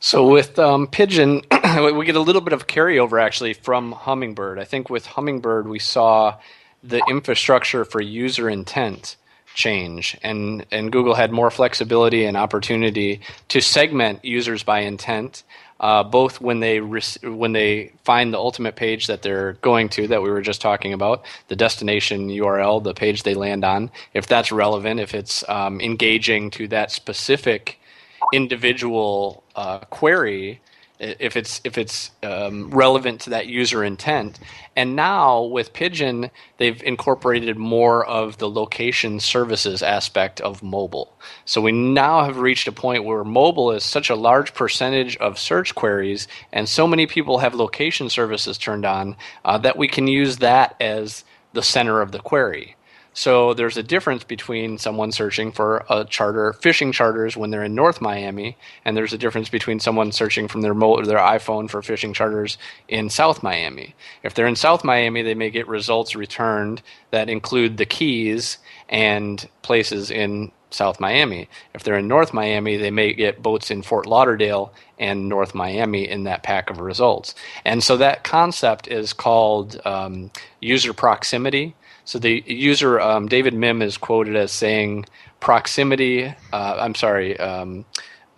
So 0.00 0.26
with 0.28 0.58
um, 0.58 0.88
Pigeon, 0.88 1.42
we 1.94 2.04
get 2.04 2.16
a 2.16 2.20
little 2.20 2.40
bit 2.40 2.52
of 2.52 2.66
carryover 2.66 3.22
actually 3.22 3.52
from 3.52 3.92
Hummingbird. 3.92 4.58
I 4.58 4.64
think 4.64 4.90
with 4.90 5.06
Hummingbird 5.06 5.68
we 5.68 5.78
saw 5.78 6.38
the 6.82 7.00
infrastructure 7.08 7.84
for 7.84 8.00
user 8.00 8.50
intent 8.50 9.14
change, 9.54 10.18
and 10.20 10.66
and 10.72 10.90
Google 10.90 11.14
had 11.14 11.30
more 11.30 11.52
flexibility 11.52 12.24
and 12.24 12.36
opportunity 12.36 13.20
to 13.50 13.60
segment 13.60 14.24
users 14.24 14.64
by 14.64 14.80
intent. 14.80 15.44
Uh, 15.82 16.04
both 16.04 16.40
when 16.40 16.60
they 16.60 16.80
when 16.80 17.52
they 17.52 17.92
find 18.04 18.32
the 18.32 18.38
ultimate 18.38 18.76
page 18.76 19.08
that 19.08 19.22
they're 19.22 19.54
going 19.54 19.88
to 19.88 20.06
that 20.08 20.22
we 20.22 20.30
were 20.30 20.42
just 20.42 20.60
talking 20.62 20.92
about, 20.92 21.24
the 21.48 21.56
destination 21.56 22.28
URL, 22.28 22.82
the 22.82 22.94
page 22.94 23.24
they 23.24 23.34
land 23.34 23.64
on, 23.64 23.90
if 24.14 24.28
that's 24.28 24.52
relevant, 24.52 25.00
if 25.00 25.12
it's 25.12 25.44
um, 25.48 25.80
engaging 25.80 26.52
to 26.52 26.68
that 26.68 26.92
specific 26.92 27.80
individual 28.32 29.42
uh, 29.56 29.80
query 29.80 30.60
if 31.02 31.36
it's 31.36 31.60
if 31.64 31.76
it's 31.76 32.12
um, 32.22 32.70
relevant 32.70 33.20
to 33.22 33.30
that 33.30 33.48
user 33.48 33.82
intent. 33.82 34.38
And 34.76 34.94
now 34.94 35.42
with 35.42 35.72
Pigeon, 35.72 36.30
they've 36.58 36.82
incorporated 36.82 37.56
more 37.58 38.06
of 38.06 38.38
the 38.38 38.48
location 38.48 39.18
services 39.18 39.82
aspect 39.82 40.40
of 40.40 40.62
mobile. 40.62 41.18
So 41.44 41.60
we 41.60 41.72
now 41.72 42.24
have 42.24 42.38
reached 42.38 42.68
a 42.68 42.72
point 42.72 43.04
where 43.04 43.24
mobile 43.24 43.72
is 43.72 43.84
such 43.84 44.10
a 44.10 44.14
large 44.14 44.54
percentage 44.54 45.16
of 45.16 45.38
search 45.38 45.74
queries, 45.74 46.28
and 46.52 46.68
so 46.68 46.86
many 46.86 47.06
people 47.06 47.38
have 47.38 47.54
location 47.54 48.08
services 48.08 48.56
turned 48.56 48.86
on 48.86 49.16
uh, 49.44 49.58
that 49.58 49.76
we 49.76 49.88
can 49.88 50.06
use 50.06 50.36
that 50.38 50.76
as 50.80 51.24
the 51.52 51.62
center 51.62 52.00
of 52.00 52.12
the 52.12 52.20
query. 52.20 52.76
So 53.14 53.52
there's 53.52 53.76
a 53.76 53.82
difference 53.82 54.24
between 54.24 54.78
someone 54.78 55.12
searching 55.12 55.52
for 55.52 55.84
a 55.90 56.04
charter, 56.04 56.54
fishing 56.54 56.92
charters 56.92 57.36
when 57.36 57.50
they're 57.50 57.64
in 57.64 57.74
North 57.74 58.00
Miami, 58.00 58.56
and 58.84 58.96
there's 58.96 59.12
a 59.12 59.18
difference 59.18 59.50
between 59.50 59.80
someone 59.80 60.12
searching 60.12 60.48
from 60.48 60.62
their 60.62 60.74
mo- 60.74 61.02
their 61.04 61.18
iPhone 61.18 61.68
for 61.68 61.82
fishing 61.82 62.14
charters 62.14 62.56
in 62.88 63.10
South 63.10 63.42
Miami. 63.42 63.94
If 64.22 64.34
they're 64.34 64.46
in 64.46 64.56
South 64.56 64.82
Miami, 64.82 65.22
they 65.22 65.34
may 65.34 65.50
get 65.50 65.68
results 65.68 66.16
returned 66.16 66.82
that 67.10 67.28
include 67.28 67.76
the 67.76 67.86
Keys 67.86 68.58
and 68.88 69.46
places 69.60 70.10
in 70.10 70.50
South 70.70 70.98
Miami. 70.98 71.50
If 71.74 71.82
they're 71.82 71.98
in 71.98 72.08
North 72.08 72.32
Miami, 72.32 72.78
they 72.78 72.90
may 72.90 73.12
get 73.12 73.42
boats 73.42 73.70
in 73.70 73.82
Fort 73.82 74.06
Lauderdale 74.06 74.72
and 74.98 75.28
North 75.28 75.54
Miami 75.54 76.08
in 76.08 76.24
that 76.24 76.42
pack 76.42 76.70
of 76.70 76.80
results. 76.80 77.34
And 77.64 77.82
so 77.82 77.98
that 77.98 78.24
concept 78.24 78.88
is 78.88 79.12
called 79.12 79.80
um, 79.84 80.30
user 80.60 80.94
proximity 80.94 81.74
so 82.04 82.18
the 82.18 82.42
user 82.46 83.00
um, 83.00 83.26
David 83.28 83.54
Mihm 83.54 83.82
is 83.82 83.96
quoted 83.96 84.36
as 84.36 84.52
saying 84.52 85.06
proximity. 85.40 86.34
Uh, 86.52 86.76
I'm 86.80 86.94
sorry, 86.94 87.38
um, 87.38 87.84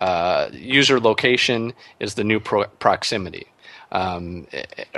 uh, 0.01 0.49
user 0.51 0.99
location 0.99 1.73
is 1.99 2.15
the 2.15 2.23
new 2.23 2.39
pro- 2.39 2.67
proximity. 2.79 3.47
Um, 3.91 4.47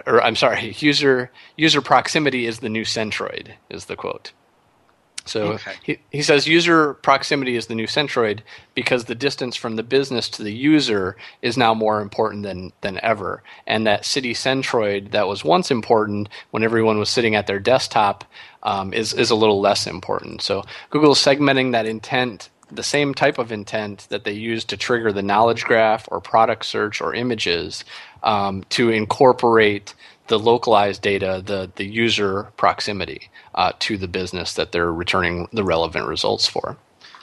or 0.06 0.22
I'm 0.22 0.36
sorry, 0.36 0.76
user 0.80 1.32
user 1.56 1.82
proximity 1.82 2.46
is 2.46 2.60
the 2.60 2.70
new 2.70 2.84
centroid. 2.84 3.50
Is 3.70 3.86
the 3.86 3.96
quote. 3.96 4.32
So 5.28 5.54
okay. 5.54 5.74
he, 5.84 6.00
he 6.12 6.22
says 6.22 6.48
user 6.48 6.94
proximity 6.96 7.56
is 7.56 7.68
the 7.68 7.76
new 7.76 7.88
centroid 7.88 8.40
because 8.74 9.06
the 9.06 9.16
distance 9.16 9.56
from 9.56 9.76
the 9.76 9.84
business 9.84 10.30
to 10.30 10.44
the 10.44 10.54
user 10.54 11.18
is 11.42 11.58
now 11.58 11.74
more 11.74 12.02
important 12.02 12.44
than, 12.44 12.72
than 12.82 13.00
ever. 13.04 13.44
And 13.66 13.86
that 13.86 14.06
city 14.06 14.34
centroid 14.34 15.12
that 15.12 15.28
was 15.28 15.44
once 15.44 15.70
important 15.70 16.30
when 16.52 16.64
everyone 16.64 16.98
was 16.98 17.10
sitting 17.10 17.36
at 17.36 17.48
their 17.48 17.60
desktop 17.60 18.24
um, 18.68 18.94
is, 18.94 19.14
is 19.14 19.32
a 19.32 19.36
little 19.36 19.62
less 19.62 19.88
important. 19.88 20.42
So 20.42 20.64
Google 20.90 21.14
is 21.14 21.20
segmenting 21.20 21.72
that 21.72 21.86
intent 21.86 22.50
the 22.70 22.84
same 22.84 23.14
type 23.14 23.38
of 23.38 23.54
intent 23.54 24.08
that 24.10 24.26
they 24.26 24.34
use 24.34 24.66
to 24.66 24.76
trigger 24.76 25.14
the 25.14 25.24
knowledge 25.24 25.64
graph 25.64 26.06
or 26.12 26.20
product 26.20 26.66
search 26.66 27.00
or 27.00 27.16
images 27.16 27.86
um, 28.24 28.66
to 28.72 28.90
incorporate 28.90 29.96
the 30.28 30.38
localized 30.38 31.02
data, 31.02 31.42
the, 31.46 31.72
the 31.78 31.86
user 31.86 32.52
proximity 32.58 33.30
uh, 33.56 33.72
to 33.80 33.98
the 33.98 34.10
business 34.10 34.56
that 34.56 34.74
they're 34.74 34.92
returning 34.92 35.48
the 35.54 35.64
relevant 35.64 36.06
results 36.06 36.46
for. 36.46 36.76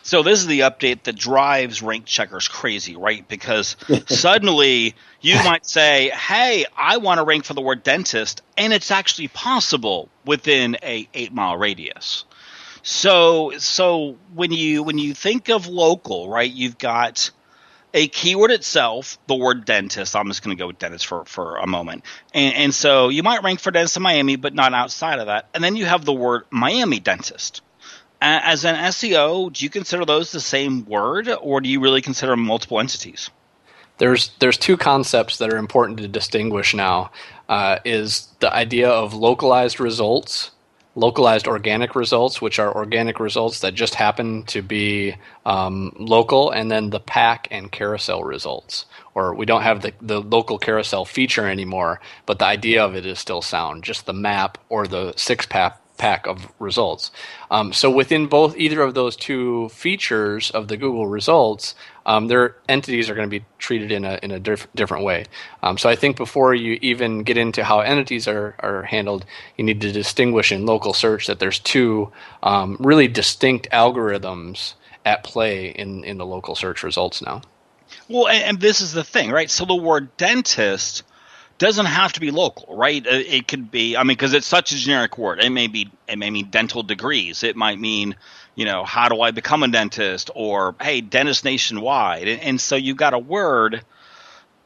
So 0.05 0.23
this 0.23 0.41
is 0.41 0.47
the 0.47 0.61
update 0.61 1.05
that 1.05 1.17
drives 1.17 1.81
rank 1.81 2.05
checkers 2.05 2.47
crazy, 2.47 2.95
right? 2.95 3.27
Because 3.27 3.77
suddenly 4.07 4.95
you 5.23 5.35
might 5.45 5.65
say, 5.65 6.11
"Hey, 6.11 6.67
I 6.77 6.99
want 6.99 7.19
to 7.19 7.25
rank 7.25 7.47
for 7.47 7.55
the 7.55 7.63
word 7.63 7.83
dentist," 7.83 8.43
and 8.59 8.75
it's 8.75 8.91
actually 8.91 9.29
possible 9.29 10.11
within 10.27 10.77
a 10.83 11.09
eight 11.15 11.33
mile 11.33 11.57
radius. 11.57 12.27
So, 12.83 13.53
so 13.57 14.19
when 14.35 14.53
you 14.53 14.83
when 14.83 14.99
you 14.99 15.15
think 15.15 15.49
of 15.49 15.69
local, 15.69 16.29
right, 16.29 16.53
you've 16.53 16.77
got 16.77 17.31
a 17.95 18.07
keyword 18.07 18.51
itself, 18.51 19.17
the 19.27 19.35
word 19.35 19.65
dentist. 19.65 20.15
I'm 20.15 20.29
just 20.29 20.45
going 20.45 20.55
to 20.55 20.61
go 20.61 20.67
with 20.67 20.79
dentist 20.79 21.07
for, 21.07 21.25
for 21.25 21.57
a 21.57 21.67
moment. 21.67 22.05
And, 22.35 22.55
and 22.55 22.75
so 22.75 23.09
you 23.09 23.23
might 23.23 23.43
rank 23.43 23.61
for 23.61 23.71
dentist 23.71 23.97
in 23.97 24.03
Miami, 24.03 24.37
but 24.37 24.53
not 24.53 24.75
outside 24.75 25.21
of 25.21 25.29
that. 25.29 25.49
And 25.55 25.65
then 25.65 25.77
you 25.77 25.87
have 25.87 26.05
the 26.05 26.13
word 26.13 26.43
Miami 26.51 26.99
dentist 26.99 27.63
as 28.25 28.65
an 28.65 28.75
SEO, 28.77 29.53
do 29.53 29.65
you 29.65 29.71
consider 29.71 30.05
those 30.05 30.33
the 30.33 30.41
same 30.41 30.87
word, 30.87 31.29
or 31.41 31.61
do 31.61 31.69
you 31.69 31.81
really 31.81 32.01
consider 32.01 32.37
multiple 32.37 32.81
entities? 32.81 33.31
There's 33.99 34.31
there's 34.41 34.57
two 34.57 34.77
concepts 34.77 35.39
that 35.39 35.53
are 35.53 35.59
important 35.59 35.99
to 35.99 36.09
distinguish 36.09 36.75
now. 36.75 37.13
Uh, 37.49 37.79
is 37.85 38.29
the 38.41 38.53
idea 38.53 38.89
of 38.89 39.13
localized 39.13 39.79
results, 39.79 40.51
localized 40.95 41.47
organic 41.47 41.95
results, 41.95 42.41
which 42.41 42.59
are 42.59 42.75
organic 42.75 43.21
results 43.21 43.61
that 43.61 43.75
just 43.75 43.95
happen 43.95 44.45
to 44.45 44.63
be 44.63 45.15
um, 45.45 45.93
local, 45.99 46.51
and 46.51 46.71
then 46.71 46.91
the 46.91 47.01
pack 47.01 47.47
and 47.51 47.71
carousel 47.71 48.25
results. 48.25 48.87
Or 49.15 49.35
we 49.35 49.47
don't 49.47 49.63
have 49.63 49.83
the, 49.83 49.93
the 50.01 50.21
local 50.21 50.59
carousel 50.59 51.05
feature 51.05 51.47
anymore, 51.47 52.01
but 52.27 52.39
the 52.39 52.47
idea 52.47 52.83
of 52.83 52.97
it 52.97 53.07
is 53.07 53.19
still 53.19 53.43
sound, 53.43 53.85
just 53.85 54.07
the 54.07 54.13
map 54.15 54.59
or 54.71 54.87
the 54.87 55.13
six 55.17 55.47
pack 55.47 55.79
pack 55.97 56.27
of 56.27 56.53
results. 56.59 57.11
Um, 57.51 57.73
so 57.73 57.91
within 57.91 58.27
both 58.27 58.57
either 58.57 58.83
of 58.83 58.95
those 58.95 59.17
two 59.17 59.69
features 59.69 60.51
of 60.51 60.69
the 60.69 60.77
Google 60.77 61.07
results, 61.07 61.75
um, 62.05 62.27
their 62.27 62.57
entities 62.69 63.09
are 63.09 63.15
going 63.15 63.29
to 63.29 63.41
be 63.41 63.45
treated 63.59 63.93
in 63.93 64.05
a 64.05 64.19
in 64.23 64.31
a 64.31 64.41
diff- 64.41 64.69
different 64.75 65.05
way. 65.05 65.27
Um, 65.63 65.79
so 65.79 65.89
I 65.89 65.97
think 65.97 66.17
before 66.17 66.55
you 66.55 66.79
even 66.83 67.23
get 67.23 67.37
into 67.37 67.65
how 67.65 67.81
entities 67.81 68.27
are 68.27 68.57
are 68.59 68.83
handled, 68.83 69.25
you 69.57 69.65
need 69.65 69.81
to 69.83 69.93
distinguish 69.93 70.53
in 70.53 70.67
local 70.67 70.93
search 70.93 71.27
that 71.27 71.39
there's 71.39 71.59
two 71.59 72.13
um, 72.43 72.77
really 72.81 73.09
distinct 73.09 73.69
algorithms 73.71 74.75
at 75.05 75.25
play 75.25 75.69
in 75.69 76.05
in 76.05 76.19
the 76.19 76.27
local 76.27 76.55
search 76.55 76.83
results 76.83 77.23
now. 77.23 77.43
Well, 78.09 78.29
and, 78.29 78.45
and 78.45 78.61
this 78.61 78.81
is 78.81 78.93
the 78.93 79.05
thing, 79.05 79.31
right? 79.31 79.51
So 79.51 79.65
the 79.65 79.75
word 79.75 80.17
dentist 80.17 81.05
doesn't 81.59 81.87
have 81.87 82.13
to 82.15 82.21
be 82.21 82.31
local, 82.31 82.77
right? 82.77 83.07
Uh, 83.07 83.11
it 83.13 83.49
could 83.49 83.71
be, 83.71 83.97
I 83.97 84.03
mean, 84.03 84.09
because 84.17 84.35
it's 84.35 84.47
such 84.47 84.73
a 84.73 84.77
generic 84.77 85.19
word. 85.19 85.43
It 85.43 85.51
may 85.51 85.67
be, 85.69 85.91
it 86.09 86.19
may 86.19 86.31
mean 86.31 86.51
dental 86.51 86.83
degrees. 86.83 87.43
It 87.43 87.57
might 87.57 87.79
mean, 87.79 88.17
you 88.55 88.65
know, 88.65 88.85
how 88.85 89.09
do 89.09 89.21
I 89.21 89.31
become 89.31 89.63
a 89.63 89.69
dentist? 89.69 90.31
Or 90.35 90.75
hey, 90.81 91.01
dentist 91.01 91.45
nationwide. 91.45 92.29
And, 92.29 92.41
and 92.41 92.61
so 92.61 92.77
you've 92.77 92.97
got 92.97 93.15
a 93.15 93.19
word 93.19 93.85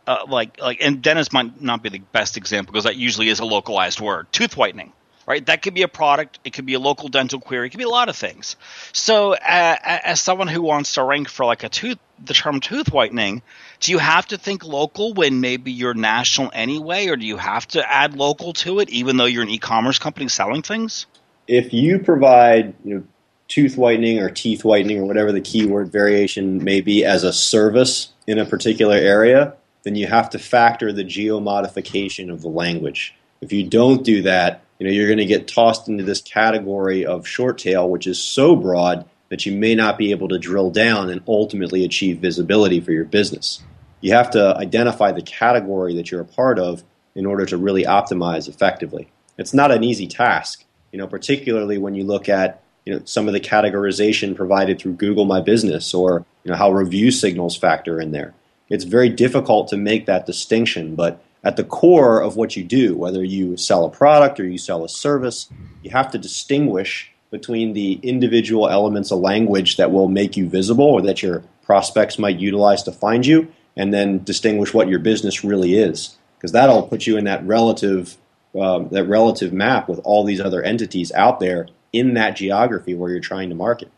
uh, 0.09 0.25
like 0.26 0.59
like, 0.59 0.78
and 0.80 1.02
dentist 1.02 1.35
might 1.35 1.61
not 1.61 1.83
be 1.83 1.90
the 1.90 1.99
best 1.99 2.38
example 2.38 2.73
because 2.73 2.85
that 2.85 2.97
usually 2.97 3.28
is 3.28 3.40
a 3.40 3.45
localized 3.45 4.00
word. 4.00 4.26
Tooth 4.33 4.57
whitening, 4.57 4.95
right? 5.26 5.45
That 5.45 5.61
could 5.61 5.75
be 5.75 5.83
a 5.83 5.88
product. 5.88 6.38
It 6.45 6.54
could 6.54 6.64
be 6.64 6.75
a 6.75 6.80
local 6.80 7.11
dental 7.11 7.40
query. 7.40 7.66
It 7.66 7.71
could 7.71 7.78
be 7.78 7.85
a 7.85 7.90
lot 7.90 8.09
of 8.09 8.16
things. 8.16 8.57
So, 8.92 9.35
uh, 9.35 9.37
as 9.85 10.23
someone 10.23 10.49
who 10.49 10.62
wants 10.62 10.95
to 10.95 11.04
rank 11.04 11.28
for 11.28 11.45
like 11.45 11.62
a 11.62 11.68
tooth, 11.68 11.99
the 12.25 12.33
term 12.33 12.61
tooth 12.61 12.90
whitening, 12.90 13.42
do 13.81 13.93
you 13.93 13.99
have 13.99 14.27
to 14.27 14.39
think 14.39 14.65
local 14.65 15.15
when 15.15 15.41
maybe 15.41 15.71
you're 15.71 15.95
national 15.95 16.51
anyway, 16.53 17.07
or 17.07 17.17
do 17.17 17.27
you 17.27 17.37
have 17.37 17.67
to 17.69 17.91
add 17.91 18.17
local 18.17 18.53
to 18.55 18.81
it, 18.81 18.91
even 18.91 19.17
though 19.17 19.25
you're 19.25 19.43
an 19.43 19.49
e-commerce 19.49 19.99
company 19.99 20.29
selling 20.29 20.62
things? 20.62 21.07
If 21.47 21.73
you 21.73 21.99
provide, 21.99 22.75
you 22.85 22.95
know, 22.95 23.05
tooth 23.47 23.77
whitening 23.77 24.19
or 24.19 24.31
teeth 24.31 24.64
whitening 24.64 25.01
or 25.01 25.05
whatever 25.07 25.33
the 25.33 25.41
keyword 25.41 25.91
variation 25.91 26.62
may 26.62 26.81
be 26.81 27.05
as 27.05 27.25
a 27.25 27.33
service 27.33 28.12
in 28.27 28.38
a 28.38 28.45
particular 28.45 28.97
area, 28.97 29.55
then 29.85 29.95
you 29.95 30.07
have 30.07 30.29
to 30.31 30.38
factor 30.38 30.93
the 30.93 31.05
geo 31.05 31.41
modification 31.41 32.31
of 32.31 32.43
the 32.43 32.49
language. 32.49 33.14
If 33.41 33.53
you 33.53 33.64
don't 33.64 34.05
do 34.05 34.23
that, 34.23 34.62
you 34.79 34.87
know, 34.87 34.93
you're 34.93 35.07
going 35.07 35.19
to 35.19 35.25
get 35.25 35.49
tossed 35.49 35.88
into 35.88 36.05
this 36.05 36.21
category 36.21 37.07
of 37.07 37.27
short 37.27 37.59
tail, 37.59 37.88
which 37.88 38.07
is 38.07 38.21
so 38.21 38.55
broad 38.55 39.09
that 39.29 39.47
you 39.47 39.53
may 39.53 39.75
not 39.75 39.99
be 39.99 40.11
able 40.11 40.29
to 40.29 40.38
drill 40.38 40.71
down 40.71 41.11
and 41.11 41.23
ultimately 41.27 41.85
achieve 41.85 42.19
visibility 42.19 42.81
for 42.81 42.93
your 42.93 43.05
business. 43.05 43.62
You 44.01 44.13
have 44.13 44.31
to 44.31 44.57
identify 44.57 45.13
the 45.13 45.23
category 45.23 45.95
that 45.97 46.11
you're 46.11 46.21
a 46.21 46.27
part 46.27 46.59
of 46.59 46.85
in 47.15 47.27
order 47.27 47.45
to 47.47 47.57
really 47.57 47.85
optimize 47.85 48.49
effectively. 48.49 49.11
It's 49.39 49.55
not 49.55 49.71
an 49.71 49.85
easy 49.85 50.07
task, 50.07 50.65
you 50.93 50.99
know, 50.99 51.07
particularly 51.07 51.79
when 51.79 51.95
you 51.95 52.05
look 52.05 52.29
at 52.29 52.63
you 52.85 52.95
know 52.95 53.03
some 53.05 53.27
of 53.27 53.35
the 53.35 53.41
categorization 53.41 54.35
provided 54.35 54.79
through 54.79 54.95
Google 54.95 55.25
My 55.25 55.41
Business 55.41 55.93
or 55.93 56.25
you 56.45 56.51
know 56.51 56.57
how 56.57 56.71
review 56.71 57.11
signals 57.11 57.57
factor 57.57 58.01
in 58.01 58.13
there. 58.13 58.35
It's 58.71 58.85
very 58.85 59.09
difficult 59.09 59.69
to 59.69 59.77
make 59.77 60.07
that 60.07 60.27
distinction, 60.27 60.95
but 60.95 61.23
at 61.45 61.57
the 61.57 61.65
core 61.65 62.21
of 62.23 62.37
what 62.37 62.57
you 62.57 62.65
do, 62.65 62.97
whether 62.97 63.23
you 63.25 63.57
sell 63.57 63.85
a 63.85 63.91
product 63.91 64.41
or 64.41 64.47
you 64.47 64.59
sell 64.59 64.85
a 64.85 64.89
service, 64.89 65.49
you 65.83 65.91
have 65.91 66.11
to 66.13 66.19
distinguish 66.19 67.13
between 67.31 67.75
the 67.75 67.95
individual 68.03 68.69
elements 68.69 69.13
of 69.13 69.21
language 69.21 69.77
that 69.77 69.93
will 69.93 70.09
make 70.09 70.37
you 70.37 70.49
visible 70.49 70.87
or 70.87 71.03
that 71.03 71.23
your 71.23 71.43
prospects 71.63 72.19
might 72.19 72.39
utilize 72.39 72.83
to 72.85 72.93
find 72.93 73.27
you, 73.27 73.53
and 73.79 73.95
then 73.95 74.23
distinguish 74.25 74.75
what 74.75 74.88
your 74.88 74.99
business 74.99 75.43
really 75.43 75.75
is. 75.77 76.17
Because 76.37 76.53
that'll 76.53 76.83
put 76.83 77.07
you 77.07 77.17
in 77.17 77.25
that 77.25 77.47
relative 77.47 78.19
um, 78.59 78.88
that 78.91 79.05
relative 79.05 79.53
map 79.53 79.88
with 79.88 80.01
all 80.05 80.25
these 80.25 80.41
other 80.41 80.62
entities 80.62 81.12
out 81.12 81.41
there 81.41 81.69
in 81.93 82.14
that 82.14 82.37
geography 82.37 82.95
where 82.95 83.11
you're 83.11 83.21
trying 83.21 83.49
to 83.49 83.55
market. 83.55 83.91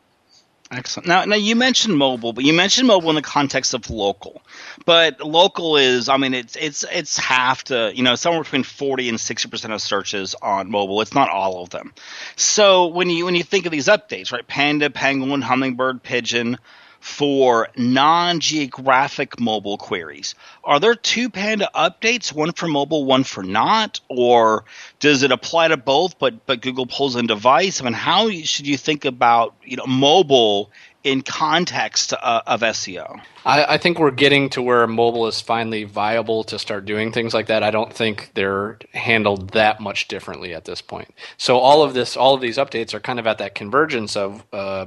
Excellent. 0.73 1.09
Now, 1.09 1.25
now 1.25 1.37
you 1.37 1.57
mentioned 1.57 1.97
mobile, 1.99 2.33
but 2.33 2.45
you 2.45 2.53
mentioned 2.53 2.87
mobile 2.87 3.11
in 3.11 3.17
the 3.17 3.23
context 3.23 3.75
of 3.75 3.91
local. 3.91 4.41
But 4.87 5.21
local 5.21 5.77
is, 5.77 6.09
I 6.09 6.17
mean, 6.17 6.33
it's 6.33 6.55
it's 6.55 6.85
it's 6.93 7.19
half 7.19 7.65
to 7.65 7.91
you 7.93 8.05
know 8.05 8.15
somewhere 8.15 8.45
between 8.45 8.63
forty 8.63 9.09
and 9.09 9.19
sixty 9.19 9.49
percent 9.49 9.73
of 9.73 9.83
searches 9.83 10.37
on 10.41 10.71
mobile. 10.71 11.01
It's 11.01 11.15
not 11.15 11.29
all 11.29 11.63
of 11.63 11.71
them. 11.71 11.93
So 12.37 12.87
when 12.87 13.11
you 13.11 13.25
when 13.25 13.35
you 13.35 13.43
think 13.43 13.67
of 13.67 13.73
these 13.73 13.89
updates, 13.89 14.31
right? 14.31 14.47
Panda, 14.47 14.91
Penguin, 14.91 15.43
Hummingbird, 15.43 16.05
Pigeon, 16.05 16.57
for 17.01 17.69
non-geographic 17.77 19.41
mobile 19.41 19.79
queries. 19.79 20.35
Are 20.63 20.79
there 20.79 20.95
two 20.95 21.31
Panda 21.31 21.69
updates, 21.75 22.33
one 22.33 22.53
for 22.53 22.69
mobile, 22.69 23.05
one 23.05 23.25
for 23.25 23.43
not, 23.43 24.01
or 24.09 24.65
does 25.01 25.23
it 25.23 25.33
apply 25.33 25.69
to 25.69 25.79
both? 25.79 26.19
But 26.19 26.47
but 26.47 26.61
Google 26.61 26.87
pulls 26.87 27.17
in 27.17 27.27
device. 27.27 27.81
I 27.81 27.85
mean, 27.85 27.95
how 27.95 28.31
should 28.31 28.67
you 28.67 28.77
think 28.77 29.07
about 29.07 29.55
you 29.65 29.77
know 29.77 29.87
mobile 29.87 30.71
in 31.03 31.23
context 31.23 32.13
uh, 32.13 32.43
of 32.47 32.61
SEO? 32.61 33.21
I, 33.45 33.75
I, 33.75 33.79
think 33.79 33.99
we're 33.99 34.11
getting 34.11 34.51
to 34.51 34.61
where 34.61 34.87
mobile 34.87 35.27
is 35.27 35.41
finally 35.41 35.85
viable 35.85 36.45
to 36.45 36.59
start 36.59 36.85
doing 36.85 37.11
things 37.11 37.33
like 37.33 37.47
that. 37.47 37.63
I 37.63 37.71
don't 37.71 37.93
think 37.93 38.33
they're 38.35 38.79
handled 38.93 39.51
that 39.53 39.81
much 39.81 40.09
differently 40.09 40.55
at 40.55 40.67
this 40.67 40.83
point. 40.83 41.15
So 41.39 41.59
all 41.59 41.83
of 41.83 41.95
this, 41.95 42.17
all 42.17 42.35
of 42.35 42.43
these 42.43 42.59
updates 42.59 42.93
are 42.93 43.01
kind 43.01 43.19
of 43.19 43.27
at 43.27 43.39
that 43.39 43.55
convergence 43.55 44.15
of 44.15 44.45
uh, 44.53 44.87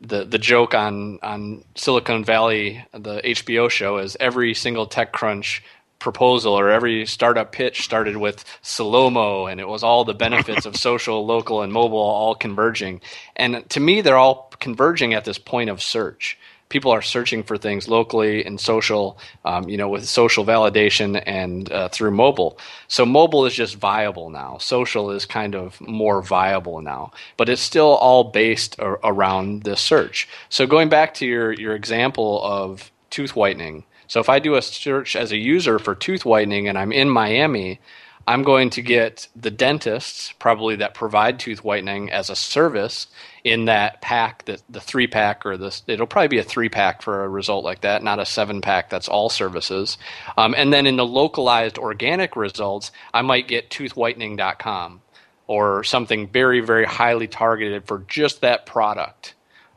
the 0.00 0.24
the 0.24 0.38
joke 0.38 0.74
on 0.74 1.18
on 1.22 1.64
Silicon 1.76 2.24
Valley, 2.24 2.84
the 2.92 3.22
HBO 3.22 3.70
show, 3.70 3.98
is 3.98 4.16
every 4.20 4.52
single 4.52 4.86
TechCrunch 4.86 5.60
proposal 6.04 6.52
or 6.52 6.70
every 6.70 7.06
startup 7.06 7.50
pitch 7.50 7.82
started 7.82 8.16
with 8.16 8.44
SoLoMo 8.62 9.50
and 9.50 9.58
it 9.60 9.66
was 9.66 9.82
all 9.82 10.04
the 10.04 10.14
benefits 10.14 10.66
of 10.66 10.76
social, 10.88 11.26
local, 11.26 11.62
and 11.62 11.72
mobile 11.72 11.98
all 11.98 12.36
converging. 12.36 13.00
And 13.34 13.68
to 13.70 13.80
me, 13.80 14.02
they're 14.02 14.18
all 14.18 14.52
converging 14.60 15.14
at 15.14 15.24
this 15.24 15.38
point 15.38 15.70
of 15.70 15.82
search. 15.82 16.38
People 16.68 16.90
are 16.90 17.02
searching 17.02 17.42
for 17.42 17.56
things 17.56 17.88
locally 17.88 18.44
and 18.44 18.60
social, 18.60 19.18
um, 19.44 19.68
you 19.68 19.76
know, 19.76 19.88
with 19.88 20.06
social 20.06 20.44
validation 20.44 21.22
and 21.26 21.70
uh, 21.70 21.88
through 21.88 22.10
mobile. 22.10 22.58
So 22.88 23.06
mobile 23.06 23.46
is 23.46 23.54
just 23.54 23.76
viable 23.76 24.28
now. 24.30 24.58
Social 24.58 25.10
is 25.10 25.24
kind 25.24 25.54
of 25.54 25.80
more 25.80 26.20
viable 26.22 26.80
now, 26.80 27.12
but 27.36 27.48
it's 27.48 27.62
still 27.62 27.94
all 27.94 28.24
based 28.24 28.78
ar- 28.80 29.00
around 29.04 29.62
this 29.62 29.80
search. 29.80 30.28
So 30.48 30.66
going 30.66 30.88
back 30.88 31.14
to 31.14 31.26
your 31.26 31.52
your 31.52 31.74
example 31.76 32.42
of 32.42 32.90
tooth 33.10 33.36
whitening, 33.36 33.84
so 34.14 34.20
if 34.20 34.28
I 34.28 34.38
do 34.38 34.54
a 34.54 34.62
search 34.62 35.16
as 35.16 35.32
a 35.32 35.36
user 35.36 35.80
for 35.80 35.96
tooth 35.96 36.24
whitening 36.24 36.68
and 36.68 36.78
I'm 36.78 36.92
in 36.92 37.10
Miami, 37.10 37.80
I'm 38.28 38.44
going 38.44 38.70
to 38.70 38.80
get 38.80 39.26
the 39.34 39.50
dentists 39.50 40.30
probably 40.38 40.76
that 40.76 40.94
provide 40.94 41.40
tooth 41.40 41.64
whitening 41.64 42.12
as 42.12 42.30
a 42.30 42.36
service 42.36 43.08
in 43.42 43.64
that 43.64 44.02
pack, 44.02 44.44
the, 44.44 44.60
the 44.70 44.80
three 44.80 45.08
pack 45.08 45.44
or 45.44 45.56
this, 45.56 45.82
it'll 45.88 46.06
probably 46.06 46.28
be 46.28 46.38
a 46.38 46.44
three 46.44 46.68
pack 46.68 47.02
for 47.02 47.24
a 47.24 47.28
result 47.28 47.64
like 47.64 47.80
that, 47.80 48.04
not 48.04 48.20
a 48.20 48.24
seven 48.24 48.60
pack 48.60 48.88
that's 48.88 49.08
all 49.08 49.30
services. 49.30 49.98
Um, 50.38 50.54
and 50.56 50.72
then 50.72 50.86
in 50.86 50.94
the 50.94 51.04
localized 51.04 51.76
organic 51.76 52.36
results, 52.36 52.92
I 53.12 53.22
might 53.22 53.48
get 53.48 53.68
toothwhitening.com 53.68 55.02
or 55.48 55.82
something 55.82 56.28
very, 56.28 56.60
very 56.60 56.84
highly 56.84 57.26
targeted 57.26 57.88
for 57.88 58.04
just 58.06 58.42
that 58.42 58.64
product 58.64 59.34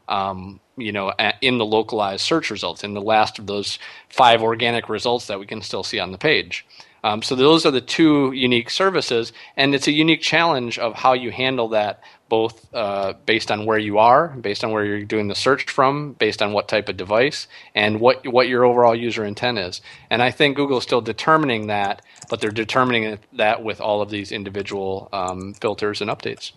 um, 0.07 0.59
you 0.77 0.91
know, 0.91 1.11
in 1.41 1.57
the 1.57 1.65
localized 1.65 2.21
search 2.21 2.49
results, 2.49 2.83
in 2.83 2.93
the 2.93 3.01
last 3.01 3.39
of 3.39 3.47
those 3.47 3.79
five 4.09 4.41
organic 4.41 4.89
results 4.89 5.27
that 5.27 5.39
we 5.39 5.45
can 5.45 5.61
still 5.61 5.83
see 5.83 5.99
on 5.99 6.11
the 6.11 6.17
page. 6.17 6.65
Um, 7.03 7.21
so 7.21 7.35
those 7.35 7.65
are 7.65 7.71
the 7.71 7.81
two 7.81 8.31
unique 8.33 8.69
services, 8.69 9.31
and 9.55 9.73
it's 9.73 9.87
a 9.87 9.91
unique 9.91 10.21
challenge 10.21 10.79
of 10.79 10.93
how 10.95 11.13
you 11.13 11.31
handle 11.31 11.69
that, 11.69 12.01
both 12.27 12.67
uh, 12.73 13.13
based 13.25 13.51
on 13.51 13.65
where 13.65 13.77
you 13.77 13.97
are, 13.97 14.29
based 14.29 14.63
on 14.63 14.71
where 14.71 14.83
you're 14.83 15.05
doing 15.05 15.27
the 15.27 15.35
search 15.35 15.69
from, 15.69 16.13
based 16.13 16.41
on 16.41 16.51
what 16.51 16.67
type 16.67 16.89
of 16.89 16.97
device, 16.97 17.47
and 17.75 17.99
what 17.99 18.27
what 18.27 18.49
your 18.49 18.65
overall 18.65 18.95
user 18.95 19.23
intent 19.23 19.57
is. 19.57 19.81
And 20.09 20.21
I 20.21 20.31
think 20.31 20.57
Google 20.57 20.79
is 20.79 20.83
still 20.83 21.01
determining 21.01 21.67
that, 21.67 22.01
but 22.29 22.41
they're 22.41 22.51
determining 22.51 23.19
that 23.33 23.63
with 23.63 23.79
all 23.79 24.01
of 24.01 24.09
these 24.09 24.31
individual 24.31 25.07
um, 25.13 25.53
filters 25.53 26.01
and 26.01 26.09
updates. 26.09 26.51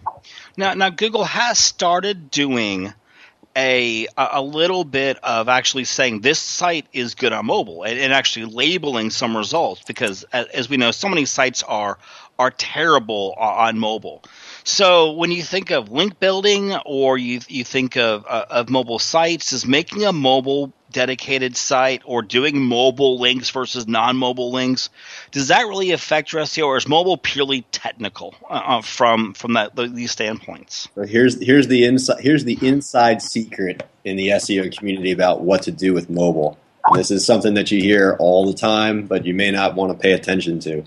Now, 0.57 0.75
now 0.75 0.91
Google 0.91 1.25
has 1.25 1.59
started 1.59 2.31
doing 2.31 2.93
a 3.57 4.07
a 4.17 4.43
little 4.43 4.85
bit 4.85 5.19
of 5.23 5.49
actually 5.49 5.85
saying 5.85 6.21
this 6.21 6.39
site 6.39 6.87
is 6.93 7.15
good 7.15 7.33
on 7.33 7.47
mobile 7.47 7.83
and, 7.83 7.99
and, 7.99 8.13
actually 8.13 8.47
labeling 8.47 9.11
some 9.11 9.37
results 9.37 9.83
because 9.87 10.25
as 10.33 10.69
we 10.69 10.77
know 10.77 10.91
so 10.91 11.09
many 11.09 11.25
sites 11.25 11.63
are 11.65 11.99
are 12.39 12.51
terrible 12.51 13.35
on 13.37 13.79
mobile. 13.79 14.23
So 14.65 15.13
when 15.13 15.31
you 15.31 15.43
think 15.43 15.71
of 15.71 15.91
link 15.91 16.19
building 16.21 16.75
or 16.87 17.19
you 17.19 17.41
you 17.49 17.65
think 17.65 17.97
of 17.97 18.25
uh, 18.29 18.47
of 18.51 18.71
mobile 18.71 18.99
sites 18.99 19.53
is 19.53 19.67
making 19.67 20.05
a 20.05 20.13
mobile 20.13 20.73
dedicated 20.93 21.57
site 21.57 22.03
or 22.05 22.23
doing 22.23 22.61
mobile 22.61 23.19
links 23.19 23.51
versus 23.51 23.87
non-mobile 23.87 24.51
links 24.51 24.91
does 25.31 25.49
that 25.49 25.63
really 25.67 25.93
affect 25.93 26.33
your 26.33 26.43
SEO 26.43 26.67
or 26.67 26.77
is 26.77 26.89
mobile 26.89 27.17
purely 27.17 27.63
technical 27.73 28.35
uh, 28.49 28.55
uh 28.55 28.83
from 28.83 29.35
from 29.35 29.55
that 29.55 29.77
these 29.77 30.11
standpoints? 30.11 30.89
So 30.95 31.03
here's 31.03 31.43
here's 31.43 31.69
the 31.69 31.85
inside 31.85 32.21
here's 32.21 32.45
the 32.45 32.59
inside 32.61 33.23
secret 33.23 33.89
in 34.05 34.17
the 34.17 34.29
SEO 34.29 34.77
community 34.77 35.13
about 35.13 35.43
what 35.43 35.63
to 35.63 35.73
do 35.73 35.95
with 35.95 36.11
mobile. 36.11 36.59
This 36.95 37.11
is 37.11 37.25
something 37.25 37.55
that 37.55 37.71
you 37.71 37.81
hear 37.81 38.17
all 38.19 38.47
the 38.47 38.57
time 38.57 39.07
but 39.07 39.25
you 39.25 39.35
may 39.35 39.51
not 39.51 39.75
want 39.75 39.93
to 39.93 39.99
pay 39.99 40.13
attention 40.13 40.61
to. 40.61 40.85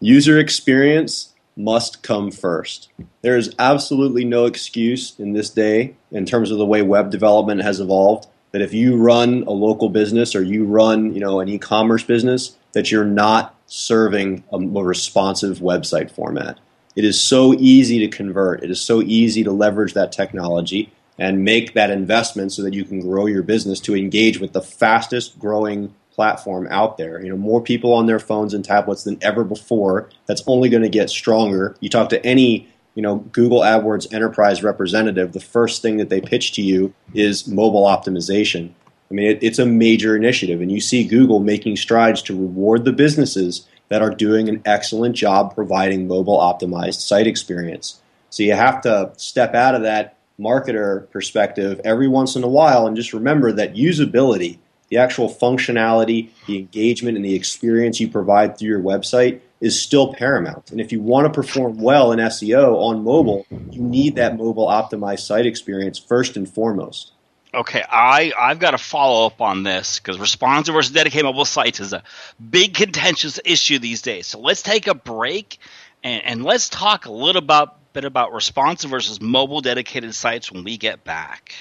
User 0.00 0.38
experience 0.38 1.34
must 1.58 2.02
come 2.04 2.30
first. 2.30 2.88
There 3.22 3.36
is 3.36 3.54
absolutely 3.58 4.24
no 4.24 4.46
excuse 4.46 5.18
in 5.18 5.32
this 5.32 5.50
day, 5.50 5.96
in 6.12 6.24
terms 6.24 6.50
of 6.50 6.58
the 6.58 6.64
way 6.64 6.82
web 6.82 7.10
development 7.10 7.62
has 7.62 7.80
evolved, 7.80 8.28
that 8.52 8.62
if 8.62 8.72
you 8.72 8.96
run 8.96 9.44
a 9.46 9.50
local 9.50 9.88
business 9.88 10.34
or 10.34 10.42
you 10.42 10.64
run, 10.64 11.14
you 11.14 11.20
know, 11.20 11.40
an 11.40 11.48
e-commerce 11.48 12.02
business, 12.02 12.56
that 12.72 12.90
you're 12.90 13.04
not 13.04 13.54
serving 13.66 14.44
a, 14.52 14.56
a 14.56 14.84
responsive 14.84 15.58
website 15.58 16.10
format. 16.10 16.58
It 16.96 17.04
is 17.04 17.20
so 17.20 17.54
easy 17.54 17.98
to 18.00 18.08
convert. 18.08 18.64
It 18.64 18.70
is 18.70 18.80
so 18.80 19.02
easy 19.02 19.44
to 19.44 19.52
leverage 19.52 19.94
that 19.94 20.12
technology 20.12 20.92
and 21.18 21.44
make 21.44 21.74
that 21.74 21.90
investment 21.90 22.52
so 22.52 22.62
that 22.62 22.74
you 22.74 22.84
can 22.84 23.00
grow 23.00 23.26
your 23.26 23.42
business 23.42 23.80
to 23.80 23.96
engage 23.96 24.40
with 24.40 24.52
the 24.52 24.62
fastest 24.62 25.38
growing 25.38 25.94
platform 26.12 26.66
out 26.70 26.98
there. 26.98 27.22
You 27.22 27.30
know, 27.30 27.36
more 27.36 27.60
people 27.60 27.92
on 27.92 28.06
their 28.06 28.18
phones 28.18 28.54
and 28.54 28.64
tablets 28.64 29.04
than 29.04 29.18
ever 29.22 29.44
before. 29.44 30.10
That's 30.26 30.42
only 30.46 30.68
going 30.68 30.82
to 30.82 30.88
get 30.88 31.10
stronger. 31.10 31.76
You 31.80 31.88
talk 31.88 32.08
to 32.08 32.24
any 32.26 32.68
you 32.98 33.02
know 33.02 33.18
Google 33.30 33.60
AdWords 33.60 34.12
enterprise 34.12 34.64
representative, 34.64 35.32
the 35.32 35.38
first 35.38 35.82
thing 35.82 35.98
that 35.98 36.08
they 36.08 36.20
pitch 36.20 36.50
to 36.54 36.62
you 36.62 36.92
is 37.14 37.46
mobile 37.46 37.84
optimization. 37.84 38.72
I 39.08 39.14
mean, 39.14 39.28
it, 39.28 39.38
it's 39.40 39.60
a 39.60 39.66
major 39.66 40.16
initiative, 40.16 40.60
and 40.60 40.72
you 40.72 40.80
see 40.80 41.04
Google 41.04 41.38
making 41.38 41.76
strides 41.76 42.22
to 42.22 42.36
reward 42.36 42.84
the 42.84 42.92
businesses 42.92 43.68
that 43.86 44.02
are 44.02 44.10
doing 44.10 44.48
an 44.48 44.62
excellent 44.64 45.14
job 45.14 45.54
providing 45.54 46.08
mobile 46.08 46.38
optimized 46.38 47.00
site 47.00 47.28
experience. 47.28 48.00
So 48.30 48.42
you 48.42 48.54
have 48.54 48.80
to 48.80 49.12
step 49.16 49.54
out 49.54 49.76
of 49.76 49.82
that 49.82 50.16
marketer 50.40 51.08
perspective 51.12 51.80
every 51.84 52.08
once 52.08 52.34
in 52.34 52.42
a 52.42 52.48
while 52.48 52.84
and 52.84 52.96
just 52.96 53.12
remember 53.12 53.52
that 53.52 53.74
usability 53.74 54.58
the 54.88 54.96
actual 54.96 55.28
functionality, 55.28 56.30
the 56.46 56.58
engagement, 56.58 57.16
and 57.16 57.24
the 57.24 57.34
experience 57.34 58.00
you 58.00 58.08
provide 58.08 58.56
through 58.56 58.68
your 58.68 58.80
website 58.80 59.40
is 59.60 59.80
still 59.80 60.14
paramount. 60.14 60.70
And 60.70 60.80
if 60.80 60.92
you 60.92 61.00
want 61.00 61.26
to 61.26 61.32
perform 61.32 61.78
well 61.78 62.12
in 62.12 62.18
SEO 62.18 62.76
on 62.76 63.02
mobile, 63.02 63.46
you 63.70 63.82
need 63.82 64.16
that 64.16 64.36
mobile 64.36 64.66
optimized 64.66 65.20
site 65.20 65.46
experience 65.46 65.98
first 65.98 66.36
and 66.36 66.48
foremost. 66.48 67.12
Okay, 67.54 67.82
I, 67.88 68.32
I've 68.38 68.58
got 68.58 68.72
to 68.72 68.78
follow 68.78 69.26
up 69.26 69.40
on 69.40 69.62
this 69.62 69.98
because 69.98 70.18
responsive 70.18 70.74
versus 70.74 70.92
dedicated 70.92 71.24
mobile 71.24 71.46
sites 71.46 71.80
is 71.80 71.92
a 71.92 72.02
big 72.50 72.74
contentious 72.74 73.40
issue 73.44 73.78
these 73.78 74.02
days. 74.02 74.26
So 74.26 74.38
let's 74.38 74.62
take 74.62 74.86
a 74.86 74.94
break 74.94 75.58
and, 76.04 76.22
and 76.24 76.44
let's 76.44 76.68
talk 76.68 77.06
a 77.06 77.12
little 77.12 77.42
about, 77.42 77.92
bit 77.94 78.04
about 78.04 78.32
responsive 78.32 78.90
versus 78.90 79.20
mobile 79.20 79.62
dedicated 79.62 80.14
sites 80.14 80.52
when 80.52 80.62
we 80.62 80.76
get 80.76 81.04
back 81.04 81.54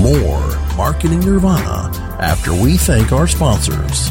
more 0.00 0.56
Marketing 0.76 1.20
Nirvana 1.20 1.90
after 2.20 2.54
we 2.54 2.76
thank 2.76 3.12
our 3.12 3.26
sponsors. 3.26 4.10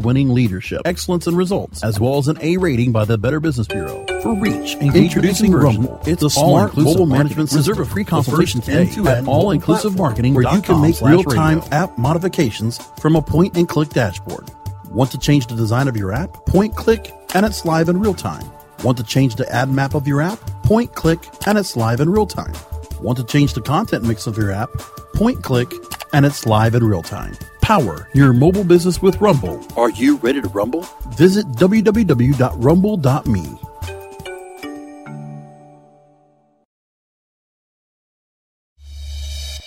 winning 0.01 0.29
leadership, 0.29 0.81
excellence, 0.85 1.27
and 1.27 1.37
results, 1.37 1.83
as 1.83 1.99
well 1.99 2.17
as 2.17 2.27
an 2.27 2.37
A 2.41 2.57
rating 2.57 2.91
by 2.91 3.05
the 3.05 3.17
Better 3.17 3.39
Business 3.39 3.67
Bureau. 3.67 4.05
For 4.21 4.35
reach, 4.35 4.75
and 4.75 4.95
introducing 4.95 5.51
Rumble, 5.51 5.99
it's 6.05 6.23
a 6.23 6.29
smart 6.29 6.75
mobile 6.75 7.05
management 7.05 7.51
Reserve 7.51 7.79
a 7.79 7.85
free 7.85 8.03
consultation 8.03 8.61
today 8.61 8.89
at 9.07 9.27
All 9.27 9.51
Inclusive 9.51 9.97
Marketing, 9.97 10.33
where 10.33 10.51
you 10.53 10.61
can 10.61 10.81
make 10.81 10.99
real 11.01 11.23
time 11.23 11.61
app 11.71 11.97
modifications 11.97 12.77
from 12.99 13.15
a 13.15 13.21
point 13.21 13.57
and 13.57 13.67
click 13.67 13.89
dashboard. 13.89 14.49
Want 14.89 15.11
to 15.11 15.17
change 15.17 15.47
the 15.47 15.55
design 15.55 15.87
of 15.87 15.95
your 15.95 16.11
app? 16.11 16.45
Point 16.45 16.75
click 16.75 17.13
and 17.33 17.45
it's 17.45 17.63
live 17.65 17.87
in 17.87 17.99
real 17.99 18.13
time. 18.13 18.43
Want 18.83 18.97
to 18.97 19.03
change 19.03 19.35
the 19.35 19.49
ad 19.49 19.69
map 19.69 19.93
of 19.93 20.07
your 20.07 20.21
app? 20.21 20.39
Point 20.63 20.93
click 20.95 21.19
and 21.47 21.57
it's 21.57 21.77
live 21.77 22.01
in 22.01 22.09
real 22.09 22.27
time. 22.27 22.53
Want 23.01 23.17
to 23.17 23.23
change 23.23 23.53
the 23.53 23.61
content 23.61 24.03
mix 24.03 24.27
of 24.27 24.37
your 24.37 24.51
app? 24.51 24.69
Point 25.15 25.43
click 25.43 25.71
and 26.13 26.25
it's 26.25 26.45
live 26.45 26.75
in 26.75 26.83
real 26.83 27.01
time. 27.01 27.33
Power 27.71 27.97
your 28.13 28.33
mobile 28.33 28.65
business 28.65 29.01
with 29.01 29.21
Rumble. 29.21 29.65
Are 29.77 29.91
you 29.91 30.17
ready 30.17 30.41
to 30.41 30.49
rumble? 30.49 30.81
Visit 31.11 31.45
www.rumble.me. 31.53 33.45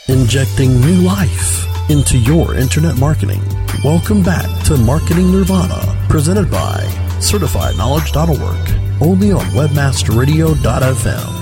Injecting 0.09 0.81
new 0.83 1.01
life 1.01 1.89
into 1.89 2.19
your 2.19 2.55
internet 2.57 2.99
marketing. 2.99 3.41
Welcome 3.83 4.23
back 4.23 4.51
to 4.67 4.77
Marketing 4.77 5.33
Nirvana, 5.33 6.07
presented 6.11 6.51
by 6.51 6.85
CertifiedKnowledge.org, 7.21 9.01
only 9.01 9.33
on 9.33 9.47
WebmasterRadio.fm. 9.47 11.41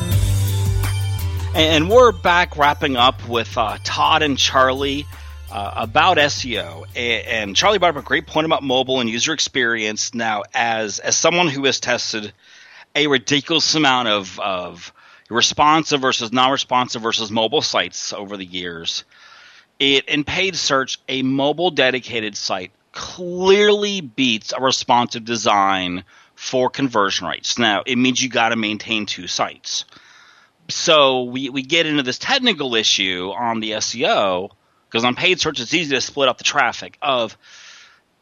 And 1.56 1.90
we're 1.90 2.12
back 2.12 2.56
wrapping 2.56 2.96
up 2.96 3.28
with 3.28 3.58
uh, 3.58 3.78
Todd 3.82 4.22
and 4.22 4.38
Charlie 4.38 5.08
uh, 5.52 5.74
about 5.76 6.16
SEO. 6.16 6.86
And 6.96 7.54
Charlie 7.54 7.78
brought 7.78 7.96
up 7.96 8.02
a 8.02 8.06
great 8.06 8.26
point 8.26 8.46
about 8.46 8.62
mobile 8.62 9.00
and 9.00 9.08
user 9.08 9.34
experience. 9.34 10.14
Now, 10.14 10.44
as 10.54 10.98
as 10.98 11.16
someone 11.16 11.48
who 11.48 11.64
has 11.66 11.78
tested 11.78 12.32
a 12.96 13.06
ridiculous 13.06 13.74
amount 13.74 14.08
of, 14.08 14.40
of 14.40 14.92
responsive 15.28 16.00
versus 16.00 16.32
non-responsive 16.32 17.02
versus 17.02 17.30
mobile 17.30 17.60
sites 17.60 18.12
over 18.14 18.36
the 18.36 18.46
years, 18.46 19.04
it 19.78 20.08
in 20.08 20.24
paid 20.24 20.56
search, 20.56 20.98
a 21.08 21.22
mobile 21.22 21.70
dedicated 21.70 22.34
site 22.36 22.72
clearly 22.92 24.00
beats 24.00 24.54
a 24.56 24.60
responsive 24.60 25.24
design 25.24 26.04
for 26.34 26.70
conversion 26.70 27.26
rates. 27.26 27.58
Now, 27.58 27.82
it 27.84 27.96
means 27.96 28.22
you 28.22 28.30
got 28.30 28.50
to 28.50 28.56
maintain 28.56 29.04
two 29.04 29.26
sites. 29.26 29.84
So 30.68 31.24
we, 31.24 31.50
we 31.50 31.62
get 31.62 31.86
into 31.86 32.02
this 32.02 32.18
technical 32.18 32.74
issue 32.74 33.32
on 33.36 33.60
the 33.60 33.72
SEO 33.72 34.50
because 34.92 35.04
on 35.04 35.14
paid 35.14 35.40
search, 35.40 35.58
it's 35.58 35.72
easy 35.72 35.94
to 35.94 36.00
split 36.02 36.28
up 36.28 36.36
the 36.36 36.44
traffic 36.44 36.98
of 37.00 37.38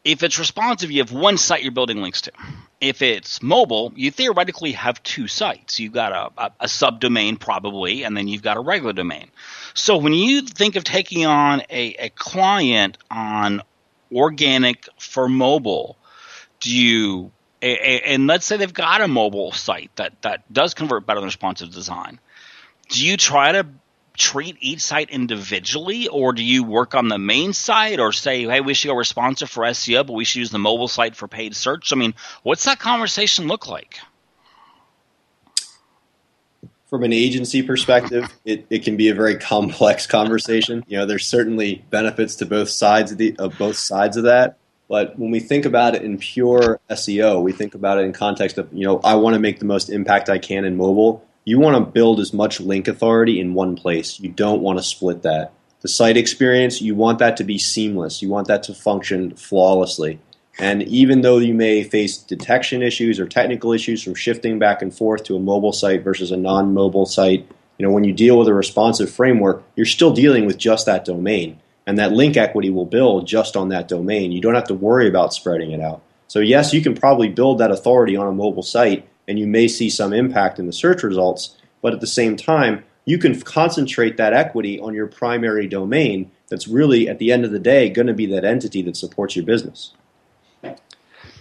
if 0.05 0.23
it's 0.23 0.39
responsive, 0.39 0.89
you 0.89 0.99
have 0.99 1.11
one 1.11 1.37
site 1.37 1.63
you're 1.63 1.73
building 1.73 2.01
links 2.01 2.21
to. 2.21 2.31
If 2.79 3.01
it's 3.01 3.43
mobile, 3.43 3.91
you 3.95 4.09
theoretically 4.09 4.71
have 4.71 5.03
two 5.03 5.27
sites. 5.27 5.79
You've 5.79 5.91
got 5.91 6.11
a, 6.11 6.41
a, 6.41 6.51
a 6.61 6.65
subdomain 6.65 7.39
probably, 7.39 8.03
and 8.03 8.15
then 8.15 8.27
you've 8.27 8.41
got 8.41 8.55
a 8.55 8.61
regular 8.61 8.93
domain. 8.93 9.29
So 9.73 9.97
when 9.97 10.13
you 10.13 10.41
think 10.43 10.77
of 10.77 10.85
taking 10.85 11.25
on 11.25 11.61
a, 11.69 11.93
a 11.99 12.09
client 12.09 12.97
on 13.11 13.61
organic 14.11 14.87
for 14.97 15.27
mobile, 15.27 15.97
do 16.61 16.75
you 16.75 17.31
and 17.61 18.25
let's 18.25 18.45
say 18.45 18.57
they've 18.57 18.73
got 18.73 19.01
a 19.01 19.07
mobile 19.07 19.51
site 19.51 19.91
that, 19.97 20.19
that 20.23 20.51
does 20.51 20.73
convert 20.73 21.05
better 21.05 21.19
than 21.19 21.27
responsive 21.27 21.71
design. 21.71 22.19
Do 22.89 23.05
you 23.05 23.17
try 23.17 23.51
to 23.51 23.67
treat 24.21 24.55
each 24.59 24.81
site 24.81 25.09
individually, 25.09 26.07
or 26.07 26.31
do 26.31 26.43
you 26.43 26.63
work 26.63 26.93
on 26.93 27.07
the 27.07 27.17
main 27.17 27.53
site, 27.53 27.99
or 27.99 28.11
say, 28.11 28.43
hey, 28.43 28.61
we 28.61 28.75
should 28.75 28.87
go 28.87 28.93
responsive 28.93 29.49
for 29.49 29.63
SEO, 29.63 30.05
but 30.05 30.13
we 30.13 30.23
should 30.23 30.39
use 30.39 30.51
the 30.51 30.59
mobile 30.59 30.87
site 30.87 31.15
for 31.15 31.27
paid 31.27 31.55
search? 31.55 31.91
I 31.91 31.95
mean, 31.95 32.13
what's 32.43 32.65
that 32.65 32.79
conversation 32.79 33.47
look 33.47 33.67
like? 33.67 33.99
From 36.87 37.03
an 37.03 37.13
agency 37.13 37.63
perspective, 37.63 38.25
it, 38.45 38.67
it 38.69 38.83
can 38.83 38.95
be 38.95 39.09
a 39.09 39.15
very 39.15 39.37
complex 39.37 40.05
conversation. 40.05 40.85
You 40.87 40.99
know, 40.99 41.05
there's 41.07 41.27
certainly 41.27 41.83
benefits 41.89 42.35
to 42.35 42.45
both 42.45 42.69
sides 42.69 43.11
of 43.11 43.17
the 43.17 43.35
of 43.39 43.57
both 43.57 43.77
sides 43.77 44.17
of 44.17 44.23
that. 44.25 44.57
But 44.87 45.17
when 45.17 45.31
we 45.31 45.39
think 45.39 45.65
about 45.65 45.95
it 45.95 46.03
in 46.03 46.17
pure 46.17 46.79
SEO, 46.89 47.41
we 47.41 47.53
think 47.53 47.75
about 47.75 47.97
it 47.97 48.01
in 48.01 48.11
context 48.11 48.57
of, 48.57 48.67
you 48.73 48.85
know, 48.85 48.99
I 49.05 49.15
want 49.15 49.35
to 49.35 49.39
make 49.39 49.59
the 49.59 49.65
most 49.65 49.89
impact 49.89 50.29
I 50.29 50.37
can 50.37 50.65
in 50.65 50.75
mobile 50.75 51.25
you 51.43 51.59
want 51.59 51.75
to 51.75 51.91
build 51.91 52.19
as 52.19 52.33
much 52.33 52.59
link 52.59 52.87
authority 52.87 53.39
in 53.39 53.53
one 53.53 53.75
place. 53.75 54.19
You 54.19 54.29
don't 54.29 54.61
want 54.61 54.79
to 54.79 54.83
split 54.83 55.23
that. 55.23 55.53
The 55.81 55.87
site 55.87 56.17
experience, 56.17 56.81
you 56.81 56.93
want 56.93 57.19
that 57.19 57.37
to 57.37 57.43
be 57.43 57.57
seamless. 57.57 58.21
You 58.21 58.29
want 58.29 58.47
that 58.47 58.63
to 58.63 58.73
function 58.73 59.35
flawlessly. 59.35 60.19
And 60.59 60.83
even 60.83 61.21
though 61.21 61.39
you 61.39 61.55
may 61.55 61.83
face 61.83 62.17
detection 62.17 62.83
issues 62.83 63.19
or 63.19 63.25
technical 63.25 63.71
issues 63.71 64.03
from 64.03 64.13
shifting 64.13 64.59
back 64.59 64.81
and 64.81 64.95
forth 64.95 65.23
to 65.23 65.35
a 65.35 65.39
mobile 65.39 65.73
site 65.73 66.03
versus 66.03 66.31
a 66.31 66.37
non 66.37 66.73
mobile 66.73 67.07
site, 67.07 67.47
you 67.79 67.87
know, 67.87 67.91
when 67.91 68.03
you 68.03 68.13
deal 68.13 68.37
with 68.37 68.47
a 68.47 68.53
responsive 68.53 69.09
framework, 69.09 69.63
you're 69.75 69.87
still 69.87 70.13
dealing 70.13 70.45
with 70.45 70.59
just 70.59 70.85
that 70.85 71.05
domain. 71.05 71.59
And 71.87 71.97
that 71.97 72.11
link 72.11 72.37
equity 72.37 72.69
will 72.69 72.85
build 72.85 73.25
just 73.25 73.57
on 73.57 73.69
that 73.69 73.87
domain. 73.87 74.31
You 74.31 74.39
don't 74.39 74.53
have 74.53 74.67
to 74.67 74.75
worry 74.75 75.07
about 75.07 75.33
spreading 75.33 75.71
it 75.71 75.81
out. 75.81 76.03
So, 76.27 76.39
yes, 76.39 76.73
you 76.73 76.81
can 76.81 76.93
probably 76.93 77.27
build 77.27 77.57
that 77.57 77.71
authority 77.71 78.15
on 78.15 78.27
a 78.27 78.31
mobile 78.31 78.61
site 78.61 79.07
and 79.31 79.39
you 79.39 79.47
may 79.47 79.65
see 79.65 79.89
some 79.89 80.11
impact 80.11 80.59
in 80.59 80.67
the 80.67 80.73
search 80.73 81.03
results. 81.03 81.55
But 81.81 81.93
at 81.93 82.01
the 82.01 82.05
same 82.05 82.35
time, 82.35 82.83
you 83.05 83.17
can 83.17 83.39
concentrate 83.39 84.17
that 84.17 84.33
equity 84.33 84.77
on 84.77 84.93
your 84.93 85.07
primary 85.07 85.67
domain 85.67 86.29
that's 86.49 86.67
really, 86.67 87.07
at 87.07 87.17
the 87.17 87.31
end 87.31 87.45
of 87.45 87.51
the 87.51 87.57
day, 87.57 87.89
going 87.89 88.07
to 88.07 88.13
be 88.13 88.25
that 88.25 88.43
entity 88.43 88.81
that 88.81 88.97
supports 88.97 89.37
your 89.37 89.45
business. 89.45 89.93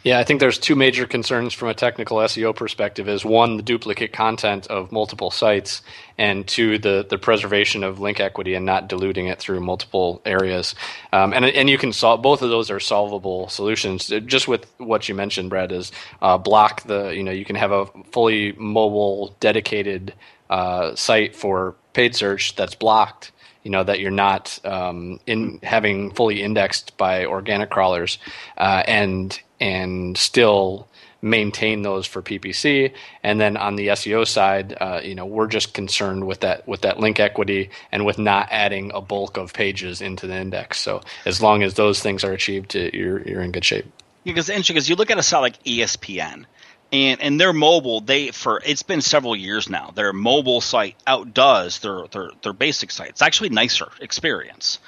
Yeah, 0.03 0.19
I 0.19 0.25
think 0.25 0.41
there's 0.41 0.59
two 0.59 0.77
major 0.77 1.07
concerns 1.07 1.53
from 1.53 1.69
a 1.69 1.75
technical 1.75 2.17
SEO 2.19 2.57
perspective 2.57 3.07
is 3.07 3.23
one, 3.23 3.59
the 3.59 3.63
duplicate 3.63 4.15
content 4.15 4.67
of 4.69 4.91
multiple 4.91 5.31
sites, 5.31 5.83
and 6.17 6.49
two, 6.49 6.79
the, 6.79 7.07
the 7.09 7.19
preservation 7.19 7.85
of 7.85 8.01
link 8.01 8.19
equity 8.19 8.55
and 8.55 8.65
not 8.65 8.89
diluting 8.89 9.27
it 9.27 9.39
through 9.39 9.61
multiple 9.61 10.23
areas. 10.25 10.75
Um, 11.13 11.35
and, 11.35 11.45
and 11.45 11.69
you 11.69 11.77
can 11.77 11.93
solve, 11.93 12.23
both 12.23 12.41
of 12.41 12.49
those 12.49 12.71
are 12.71 12.81
solvable 12.81 13.49
solutions. 13.49 14.07
Just 14.25 14.49
with 14.49 14.67
what 14.79 15.07
you 15.07 15.15
mentioned, 15.15 15.51
Brad, 15.51 15.71
is 15.71 15.93
uh, 16.23 16.39
block 16.39 16.83
the, 16.85 17.11
you 17.11 17.23
know, 17.23 17.33
you 17.33 17.45
can 17.45 17.57
have 17.57 17.71
a 17.73 17.85
fully 18.11 18.53
mobile 18.53 19.37
dedicated 19.39 20.15
uh, 20.49 20.95
site 20.95 21.37
for 21.37 21.75
paid 21.93 22.17
search 22.17 22.57
that's 22.57 22.75
blocked 22.75 23.33
you 23.62 23.70
know 23.70 23.85
that 23.85 24.01
you're 24.01 24.11
not 24.11 24.59
um, 24.64 25.20
in 25.27 25.61
having 25.62 26.12
fully 26.12 26.42
indexed 26.42 26.96
by 26.96 27.25
organic 27.25 27.70
crawlers, 27.70 28.18
uh, 28.57 28.83
and 28.87 29.38
and 29.61 30.16
still 30.16 30.88
maintain 31.23 31.83
those 31.83 32.07
for 32.07 32.23
PPC. 32.23 32.92
And 33.23 33.40
then 33.40 33.57
on 33.57 33.77
the 33.77 33.88
SEO 33.88 34.27
side, 34.27 34.77
uh, 34.81 35.01
you 35.03 35.14
know, 35.14 35.27
we're 35.27 35.46
just 35.46 35.75
concerned 35.75 36.27
with 36.27 36.40
that 36.40 36.66
with 36.66 36.83
that 36.83 36.99
link 36.99 37.20
equity 37.20 37.70
and 37.92 38.05
with 38.07 38.18
not 38.18 38.49
adding 38.51 38.90
a 38.94 39.01
bulk 39.01 39.37
of 39.37 39.53
pages 39.53 40.01
into 40.01 40.27
the 40.27 40.37
index. 40.37 40.81
So 40.81 41.03
as 41.27 41.42
long 41.42 41.62
as 41.62 41.75
those 41.75 42.01
things 42.01 42.25
are 42.25 42.33
achieved, 42.33 42.77
uh, 42.77 42.90
you're 42.92 43.20
you're 43.23 43.42
in 43.42 43.53
good 43.53 43.64
shape. 43.64 43.87
Because 44.25 44.49
interesting, 44.51 44.75
because 44.75 44.88
you 44.88 44.96
look 44.96 45.11
at 45.11 45.18
a 45.18 45.23
site 45.23 45.40
like 45.40 45.62
ESPN, 45.64 46.44
and 46.92 47.20
and 47.20 47.40
their 47.40 47.53
mobile, 47.53 48.00
they 48.00 48.31
for 48.31 48.61
it's 48.64 48.83
been 48.83 49.00
several 49.00 49.37
years 49.37 49.68
now. 49.68 49.92
Their 49.94 50.12
mobile 50.12 50.61
site 50.61 50.96
outdoes 51.07 51.79
their 51.81 52.07
their 52.09 52.31
their 52.42 52.53
basic 52.53 52.90
site. 52.90 53.11
It's 53.11 53.22
actually 53.22 53.50
nicer 53.50 53.88
experience. 54.00 54.79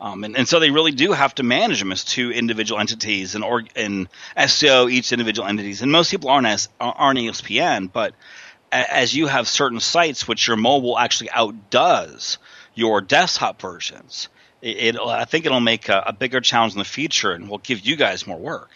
Um, 0.00 0.24
and, 0.24 0.36
and 0.36 0.48
so 0.48 0.58
they 0.58 0.70
really 0.72 0.90
do 0.90 1.12
have 1.12 1.32
to 1.36 1.44
manage 1.44 1.78
them 1.78 1.92
as 1.92 2.02
two 2.02 2.32
individual 2.32 2.80
entities 2.80 3.36
and 3.36 3.44
or 3.44 3.62
in 3.76 4.08
SEO 4.36 4.90
each 4.90 5.12
individual 5.12 5.46
entities. 5.46 5.80
And 5.80 5.92
most 5.92 6.10
people 6.10 6.28
aren't 6.28 6.48
as 6.48 6.68
aren't 6.80 7.20
ESPN, 7.20 7.92
but 7.92 8.14
as 8.72 9.14
you 9.14 9.28
have 9.28 9.46
certain 9.46 9.78
sites 9.78 10.26
which 10.26 10.48
your 10.48 10.56
mobile 10.56 10.98
actually 10.98 11.30
outdoes 11.30 12.38
your 12.74 13.00
desktop 13.00 13.60
versions, 13.60 14.28
it 14.60 14.96
I 14.96 15.24
think 15.24 15.46
it'll 15.46 15.60
make 15.60 15.88
a, 15.88 16.02
a 16.06 16.12
bigger 16.12 16.40
challenge 16.40 16.72
in 16.72 16.78
the 16.80 16.84
future 16.84 17.30
and 17.30 17.48
will 17.48 17.58
give 17.58 17.80
you 17.80 17.94
guys 17.94 18.26
more 18.26 18.38
work. 18.38 18.70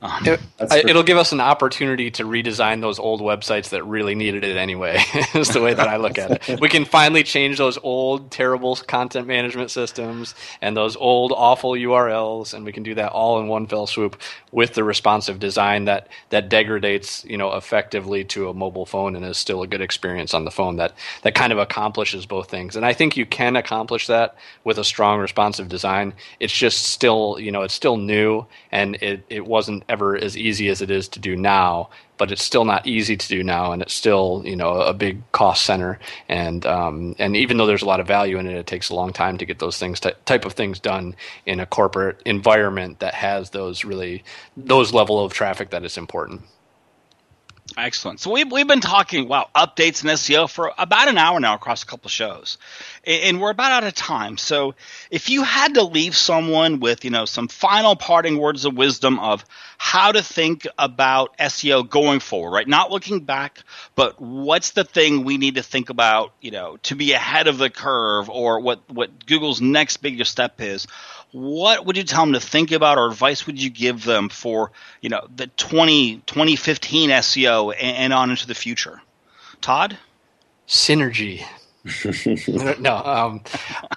Um, 0.00 0.24
it, 0.26 0.40
it'll 0.60 1.02
give 1.02 1.18
us 1.18 1.32
an 1.32 1.40
opportunity 1.40 2.10
to 2.12 2.24
redesign 2.24 2.80
those 2.80 3.00
old 3.00 3.20
websites 3.20 3.70
that 3.70 3.82
really 3.84 4.14
needed 4.14 4.44
it 4.44 4.56
anyway. 4.56 5.02
is 5.34 5.48
the 5.48 5.60
way 5.60 5.74
that 5.74 5.88
I 5.88 5.96
look 5.96 6.18
at 6.18 6.48
it. 6.48 6.60
We 6.60 6.68
can 6.68 6.84
finally 6.84 7.24
change 7.24 7.58
those 7.58 7.78
old 7.82 8.30
terrible 8.30 8.76
content 8.76 9.26
management 9.26 9.72
systems 9.72 10.36
and 10.62 10.76
those 10.76 10.94
old 10.96 11.32
awful 11.32 11.72
URLs, 11.72 12.54
and 12.54 12.64
we 12.64 12.72
can 12.72 12.84
do 12.84 12.94
that 12.94 13.10
all 13.10 13.40
in 13.40 13.48
one 13.48 13.66
fell 13.66 13.86
swoop 13.86 14.20
with 14.52 14.74
the 14.74 14.84
responsive 14.84 15.40
design 15.40 15.86
that 15.86 16.08
that 16.30 16.48
degrades, 16.48 17.24
you 17.28 17.36
know, 17.36 17.54
effectively 17.54 18.24
to 18.24 18.48
a 18.48 18.54
mobile 18.54 18.86
phone 18.86 19.16
and 19.16 19.24
is 19.24 19.36
still 19.36 19.62
a 19.62 19.66
good 19.66 19.80
experience 19.80 20.32
on 20.32 20.44
the 20.44 20.50
phone. 20.50 20.76
That 20.76 20.94
that 21.22 21.34
kind 21.34 21.52
of 21.52 21.58
accomplishes 21.58 22.24
both 22.24 22.48
things, 22.48 22.76
and 22.76 22.86
I 22.86 22.92
think 22.92 23.16
you 23.16 23.26
can 23.26 23.56
accomplish 23.56 24.06
that 24.06 24.36
with 24.62 24.78
a 24.78 24.84
strong 24.84 25.18
responsive 25.18 25.68
design. 25.68 26.14
It's 26.38 26.52
just 26.52 26.86
still, 26.86 27.38
you 27.40 27.50
know, 27.50 27.62
it's 27.62 27.74
still 27.74 27.96
new, 27.96 28.46
and 28.70 28.94
it 28.96 29.24
it 29.28 29.44
wasn't 29.46 29.84
ever 29.88 30.16
as 30.16 30.36
easy 30.36 30.68
as 30.68 30.82
it 30.82 30.90
is 30.90 31.08
to 31.08 31.20
do 31.20 31.36
now. 31.36 31.90
But 32.16 32.32
it's 32.32 32.42
still 32.42 32.64
not 32.64 32.86
easy 32.86 33.16
to 33.16 33.28
do 33.28 33.44
now, 33.44 33.72
and 33.72 33.80
it's 33.80 33.94
still 33.94 34.42
you 34.44 34.56
know 34.56 34.80
a 34.80 34.92
big 34.92 35.20
cost 35.32 35.64
center. 35.64 35.98
And 36.28 36.66
um, 36.66 37.14
and 37.18 37.36
even 37.36 37.56
though 37.56 37.66
there's 37.66 37.82
a 37.82 37.86
lot 37.86 38.00
of 38.00 38.06
value 38.06 38.38
in 38.38 38.46
it, 38.46 38.56
it 38.56 38.66
takes 38.66 38.90
a 38.90 38.94
long 38.94 39.12
time 39.12 39.38
to 39.38 39.46
get 39.46 39.60
those 39.60 39.78
things 39.78 40.00
t- 40.00 40.10
type 40.24 40.44
of 40.44 40.54
things 40.54 40.80
done 40.80 41.14
in 41.46 41.60
a 41.60 41.66
corporate 41.66 42.20
environment 42.24 43.00
that 43.00 43.14
has 43.14 43.50
those 43.50 43.84
really 43.84 44.24
those 44.56 44.92
level 44.92 45.24
of 45.24 45.32
traffic 45.32 45.70
that 45.70 45.84
is 45.84 45.96
important. 45.96 46.42
Excellent. 47.76 48.18
So 48.20 48.32
we've, 48.32 48.50
we've 48.50 48.66
been 48.66 48.80
talking, 48.80 49.28
wow, 49.28 49.48
updates 49.54 50.02
in 50.02 50.10
SEO 50.10 50.50
for 50.50 50.72
about 50.78 51.08
an 51.08 51.18
hour 51.18 51.38
now 51.38 51.54
across 51.54 51.82
a 51.82 51.86
couple 51.86 52.08
shows. 52.08 52.58
And 53.04 53.40
we're 53.40 53.50
about 53.50 53.72
out 53.72 53.84
of 53.84 53.94
time. 53.94 54.38
So 54.38 54.74
if 55.10 55.30
you 55.30 55.42
had 55.42 55.74
to 55.74 55.82
leave 55.82 56.16
someone 56.16 56.80
with, 56.80 57.04
you 57.04 57.10
know, 57.10 57.24
some 57.24 57.48
final 57.48 57.96
parting 57.96 58.38
words 58.38 58.64
of 58.64 58.74
wisdom 58.74 59.18
of 59.18 59.44
how 59.78 60.12
to 60.12 60.22
think 60.22 60.66
about 60.78 61.36
SEO 61.38 61.88
going 61.88 62.20
forward, 62.20 62.50
right? 62.50 62.68
Not 62.68 62.90
looking 62.90 63.20
back, 63.20 63.60
but 63.94 64.20
what's 64.20 64.72
the 64.72 64.84
thing 64.84 65.24
we 65.24 65.38
need 65.38 65.54
to 65.54 65.62
think 65.62 65.90
about, 65.90 66.32
you 66.40 66.50
know, 66.50 66.76
to 66.84 66.94
be 66.94 67.12
ahead 67.12 67.46
of 67.46 67.58
the 67.58 67.70
curve 67.70 68.28
or 68.28 68.60
what, 68.60 68.80
what 68.90 69.26
Google's 69.26 69.60
next 69.60 69.98
biggest 69.98 70.30
step 70.30 70.60
is 70.60 70.86
what 71.32 71.84
would 71.84 71.96
you 71.96 72.04
tell 72.04 72.24
them 72.24 72.32
to 72.32 72.40
think 72.40 72.72
about 72.72 72.98
or 72.98 73.06
advice 73.06 73.46
would 73.46 73.60
you 73.60 73.70
give 73.70 74.04
them 74.04 74.28
for 74.28 74.72
you 75.00 75.10
know 75.10 75.26
the 75.34 75.46
20 75.46 76.16
2015 76.26 77.10
seo 77.10 77.72
and, 77.72 77.96
and 77.96 78.12
on 78.12 78.30
into 78.30 78.46
the 78.46 78.54
future 78.54 79.00
todd 79.60 79.98
synergy 80.66 81.44
no 82.80 82.96
um, 82.96 83.40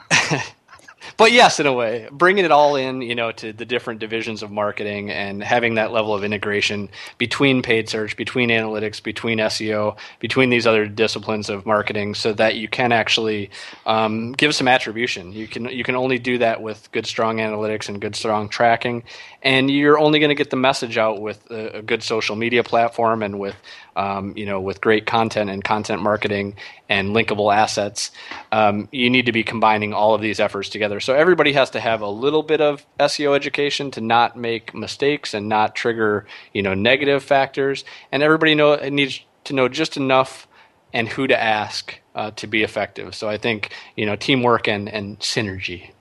but 1.17 1.32
yes, 1.32 1.60
in 1.60 1.65
a 1.65 1.74
way, 1.74 2.08
bringing 2.12 2.46
it 2.46 2.52
all 2.52 2.76
in, 2.76 3.02
you 3.02 3.15
know, 3.15 3.32
to 3.32 3.54
the 3.54 3.65
different 3.65 4.00
divisions 4.00 4.44
of 4.44 4.52
marketing 4.52 5.10
and 5.10 5.44
having 5.44 5.76
that 5.76 5.91
level 5.91 6.13
of 6.13 6.24
integration 6.24 6.89
between 7.17 7.62
paid 7.62 7.89
search, 7.89 8.15
between 8.15 8.50
analytics, 8.50 9.02
between 9.02 9.39
SEO, 9.39 9.98
between 10.20 10.50
these 10.50 10.67
other 10.67 10.88
disciplines 10.88 11.50
of 11.50 11.65
marketing, 11.65 12.15
so 12.15 12.34
that 12.34 12.56
you 12.56 12.67
can 12.67 12.91
actually 12.91 13.50
um, 13.86 14.32
give 14.34 14.56
some 14.56 14.67
attribution. 14.67 15.32
You 15.32 15.48
can 15.48 15.65
you 15.65 15.84
can 15.84 15.96
only 15.96 16.20
do 16.20 16.38
that 16.38 16.62
with 16.62 16.91
good, 16.91 17.06
strong 17.06 17.38
analytics 17.38 17.89
and 17.89 18.00
good, 18.00 18.15
strong 18.15 18.50
tracking, 18.50 19.04
and 19.41 19.70
you're 19.70 20.00
only 20.00 20.20
going 20.20 20.30
to 20.30 20.36
get 20.36 20.50
the 20.50 20.56
message 20.56 20.98
out 20.98 21.22
with 21.22 21.50
a, 21.50 21.78
a, 21.78 21.82
good 21.82 22.04
social 22.04 22.36
media 22.36 22.63
platform 22.63 23.24
and 23.24 23.39
with 23.39 23.56
um, 23.95 24.34
you 24.38 24.45
know, 24.45 24.60
with 24.60 24.82
great 24.82 25.06
content 25.06 25.49
and 25.49 25.63
content 25.63 26.01
marketing 26.01 26.56
and 26.89 27.15
linkable 27.15 27.54
assets, 27.54 28.12
um, 28.51 28.88
you 28.91 29.10
need 29.10 29.25
to 29.25 29.32
be 29.32 29.43
combining 29.43 29.93
all 29.93 30.13
of 30.13 30.21
these 30.21 30.39
efforts 30.39 30.69
together. 30.69 30.99
So 30.99 31.13
everybody 31.13 31.54
has 31.54 31.69
to 31.71 31.80
have 31.80 32.01
a 32.01 32.10
little 32.10 32.43
bit 32.43 32.62
of 32.62 32.86
SEO 32.99 33.36
education 33.36 33.91
to 33.91 34.01
not 34.01 34.38
make 34.38 34.73
mistakes 34.73 35.34
and 35.34 35.49
not 35.49 35.75
trigger, 35.75 36.25
you 36.54 36.62
know, 36.62 36.73
negative 36.73 37.23
factors. 37.23 37.84
And 38.12 38.23
everybody 38.23 38.56
know 38.56 38.75
needs 38.89 39.21
to 39.45 39.54
know 39.54 39.67
just 39.67 39.97
enough 39.97 40.47
and 40.93 41.08
who 41.08 41.27
to 41.27 41.41
ask 41.41 41.99
uh, 42.15 42.32
to 42.32 42.47
be 42.47 42.63
effective. 42.63 43.15
So 43.15 43.30
I 43.30 43.38
think 43.38 43.73
you 43.95 44.06
know 44.06 44.15
teamwork 44.15 44.67
and, 44.67 44.89
and 44.89 45.19
synergy. 45.19 45.91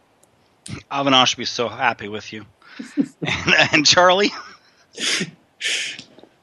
Avinash 0.90 1.36
will 1.36 1.42
be 1.42 1.46
so 1.46 1.68
happy 1.68 2.08
with 2.08 2.32
you. 2.32 2.46
and, 2.96 3.54
and 3.72 3.86
Charlie. 3.86 4.32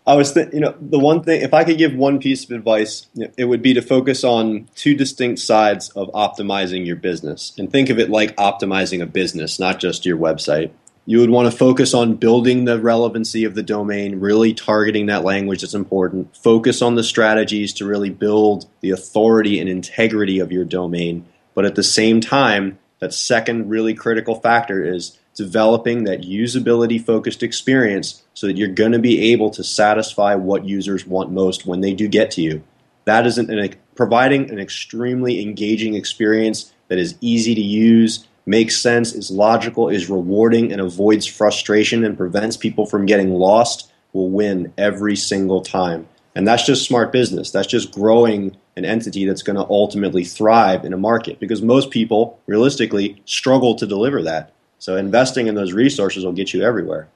I 0.08 0.16
was, 0.16 0.32
th- 0.32 0.54
you 0.54 0.62
know, 0.62 0.74
the 0.80 0.98
one 0.98 1.22
thing, 1.22 1.42
if 1.42 1.54
I 1.54 1.66
could 1.66 1.78
give 1.78 1.94
one 1.94 2.20
piece 2.20 2.46
of 2.46 2.52
advice, 2.52 3.08
it 3.36 3.44
would 3.44 3.62
be 3.62 3.74
to 3.74 3.82
focus 3.82 4.24
on 4.24 4.70
two 4.74 4.96
distinct 4.96 5.40
sides 5.40 5.90
of 5.90 6.10
optimizing 6.14 6.86
your 6.86 6.96
business. 6.96 7.54
And 7.58 7.70
think 7.70 7.90
of 7.90 8.00
it 8.00 8.10
like 8.10 8.34
optimizing 8.38 9.02
a 9.04 9.06
business, 9.06 9.60
not 9.60 9.82
just 9.82 10.06
your 10.06 10.18
website. 10.18 10.72
You 11.06 11.20
would 11.20 11.30
want 11.30 11.52
to 11.52 11.58
focus 11.58 11.94
on 11.94 12.16
building 12.16 12.64
the 12.64 12.80
relevancy 12.80 13.44
of 13.44 13.54
the 13.54 13.64
domain, 13.64 14.22
really 14.22 14.54
targeting 14.54 15.08
that 15.08 15.26
language 15.26 15.62
that's 15.62 15.74
important. 15.74 16.36
Focus 16.38 16.82
on 16.82 16.96
the 16.96 17.04
strategies 17.04 17.74
to 17.74 17.86
really 17.86 18.10
build 18.10 18.66
the 18.80 18.92
authority 18.92 19.60
and 19.60 19.70
integrity 19.70 20.40
of 20.40 20.54
your 20.54 20.66
domain. 20.66 21.26
But 21.54 21.66
at 21.66 21.76
the 21.76 21.84
same 21.84 22.22
time, 22.22 22.80
that 23.00 23.14
second 23.14 23.70
really 23.70 23.94
critical 23.94 24.36
factor 24.36 24.84
is 24.84 25.18
developing 25.38 26.04
that 26.04 26.22
usability 26.22 27.00
focused 27.00 27.44
experience 27.44 28.24
so 28.34 28.48
that 28.48 28.58
you're 28.58 28.68
going 28.68 28.92
to 28.92 29.00
be 29.00 29.32
able 29.32 29.52
to 29.52 29.64
satisfy 29.64 30.34
what 30.34 30.66
users 30.66 31.06
want 31.06 31.32
most 31.32 31.66
when 31.66 31.82
they 31.82 31.94
do 31.94 32.08
get 32.08 32.32
to 32.32 32.42
you. 32.42 32.64
That 33.06 33.28
is 33.28 33.38
an, 33.38 33.50
an, 33.52 33.76
providing 33.96 34.50
an 34.50 34.60
extremely 34.60 35.42
engaging 35.42 35.94
experience 35.94 36.74
that 36.88 36.98
is 36.98 37.16
easy 37.22 37.54
to 37.54 37.62
use, 37.62 38.28
makes 38.48 38.82
sense, 38.82 39.14
is 39.14 39.30
logical, 39.30 39.90
is 39.90 40.10
rewarding, 40.10 40.72
and 40.72 40.82
avoids 40.82 41.28
frustration 41.28 42.04
and 42.04 42.18
prevents 42.18 42.58
people 42.58 42.88
from 42.88 43.06
getting 43.06 43.30
lost 43.30 43.92
will 44.14 44.32
win 44.32 44.74
every 44.76 45.16
single 45.16 45.62
time. 45.62 46.08
And 46.34 46.48
that's 46.48 46.66
just 46.66 46.86
smart 46.86 47.12
business. 47.12 47.52
That's 47.52 47.68
just 47.68 47.92
growing 47.92 48.58
an 48.76 48.86
entity 48.86 49.26
that's 49.26 49.44
going 49.44 49.58
to 49.58 49.68
ultimately 49.70 50.24
thrive 50.24 50.84
in 50.84 50.94
a 50.94 50.98
market 50.98 51.40
because 51.40 51.62
most 51.62 51.92
people, 51.92 52.40
realistically, 52.48 53.22
struggle 53.26 53.76
to 53.76 53.86
deliver 53.86 54.24
that. 54.24 54.54
So 54.80 54.96
investing 54.96 55.48
in 55.48 55.56
those 55.56 55.74
resources 55.74 56.24
will 56.24 56.34
get 56.34 56.54
you 56.54 56.64
everywhere. 56.64 57.08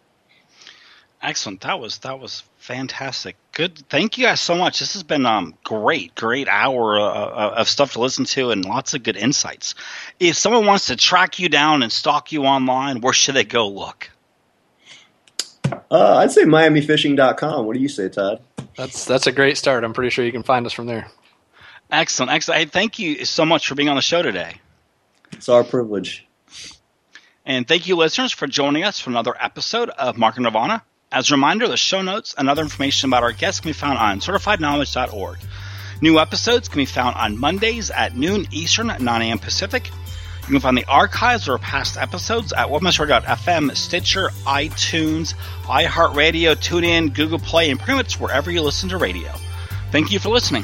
Excellent. 1.21 1.61
That 1.61 1.79
was 1.79 1.99
that 1.99 2.19
was 2.19 2.43
fantastic. 2.57 3.35
Good. 3.51 3.77
Thank 3.89 4.17
you 4.17 4.25
guys 4.25 4.41
so 4.41 4.55
much. 4.55 4.79
This 4.79 4.93
has 4.93 5.03
been 5.03 5.27
um 5.27 5.53
great, 5.63 6.15
great 6.15 6.47
hour 6.47 6.99
uh, 6.99 7.03
uh, 7.03 7.53
of 7.57 7.69
stuff 7.69 7.93
to 7.93 7.99
listen 7.99 8.25
to 8.25 8.49
and 8.49 8.65
lots 8.65 8.95
of 8.95 9.03
good 9.03 9.15
insights. 9.15 9.75
If 10.19 10.35
someone 10.35 10.65
wants 10.65 10.87
to 10.87 10.95
track 10.95 11.37
you 11.37 11.47
down 11.47 11.83
and 11.83 11.91
stalk 11.91 12.31
you 12.31 12.45
online, 12.45 13.01
where 13.01 13.13
should 13.13 13.35
they 13.35 13.43
go 13.43 13.67
look? 13.67 14.09
Uh, 15.91 16.17
I'd 16.17 16.31
say 16.31 16.43
MiamiFishing.com. 16.43 17.65
What 17.65 17.75
do 17.75 17.79
you 17.79 17.89
say, 17.89 18.09
Todd? 18.09 18.41
That's 18.75 19.05
that's 19.05 19.27
a 19.27 19.31
great 19.31 19.57
start. 19.57 19.83
I'm 19.83 19.93
pretty 19.93 20.09
sure 20.09 20.25
you 20.25 20.31
can 20.31 20.43
find 20.43 20.65
us 20.65 20.73
from 20.73 20.87
there. 20.87 21.07
Excellent, 21.91 22.31
excellent. 22.31 22.59
Hey, 22.59 22.65
thank 22.65 22.97
you 22.97 23.25
so 23.25 23.45
much 23.45 23.67
for 23.67 23.75
being 23.75 23.89
on 23.89 23.95
the 23.95 24.01
show 24.01 24.23
today. 24.23 24.55
It's 25.33 25.49
our 25.49 25.63
privilege. 25.63 26.25
And 27.45 27.67
thank 27.67 27.87
you, 27.87 27.95
listeners, 27.95 28.31
for 28.31 28.47
joining 28.47 28.83
us 28.83 28.99
for 28.99 29.09
another 29.09 29.35
episode 29.39 29.89
of 29.89 30.17
Market 30.17 30.41
Nirvana. 30.41 30.83
As 31.11 31.29
a 31.29 31.33
reminder, 31.33 31.67
the 31.67 31.75
show 31.75 32.01
notes 32.01 32.35
and 32.37 32.49
other 32.49 32.61
information 32.61 33.09
about 33.09 33.23
our 33.23 33.31
guests 33.31 33.59
can 33.59 33.69
be 33.69 33.73
found 33.73 33.97
on 33.97 34.19
certifiedknowledge.org. 34.19 35.39
New 36.01 36.19
episodes 36.19 36.69
can 36.69 36.77
be 36.77 36.85
found 36.85 37.15
on 37.15 37.37
Mondays 37.37 37.91
at 37.91 38.15
noon 38.15 38.47
Eastern, 38.51 38.87
9 38.99 39.21
a.m. 39.21 39.39
Pacific. 39.39 39.89
You 40.41 40.47
can 40.47 40.59
find 40.59 40.77
the 40.77 40.85
archives 40.85 41.47
or 41.49 41.57
past 41.57 41.97
episodes 41.97 42.53
at 42.53 42.67
webmaster.fm, 42.67 43.75
Stitcher, 43.75 44.29
iTunes, 44.45 45.35
iHeartRadio, 45.63 46.55
TuneIn, 46.55 47.13
Google 47.13 47.39
Play, 47.39 47.69
and 47.69 47.79
pretty 47.79 47.95
much 47.95 48.19
wherever 48.19 48.49
you 48.49 48.61
listen 48.61 48.89
to 48.89 48.97
radio. 48.97 49.31
Thank 49.91 50.11
you 50.11 50.19
for 50.19 50.29
listening. 50.29 50.63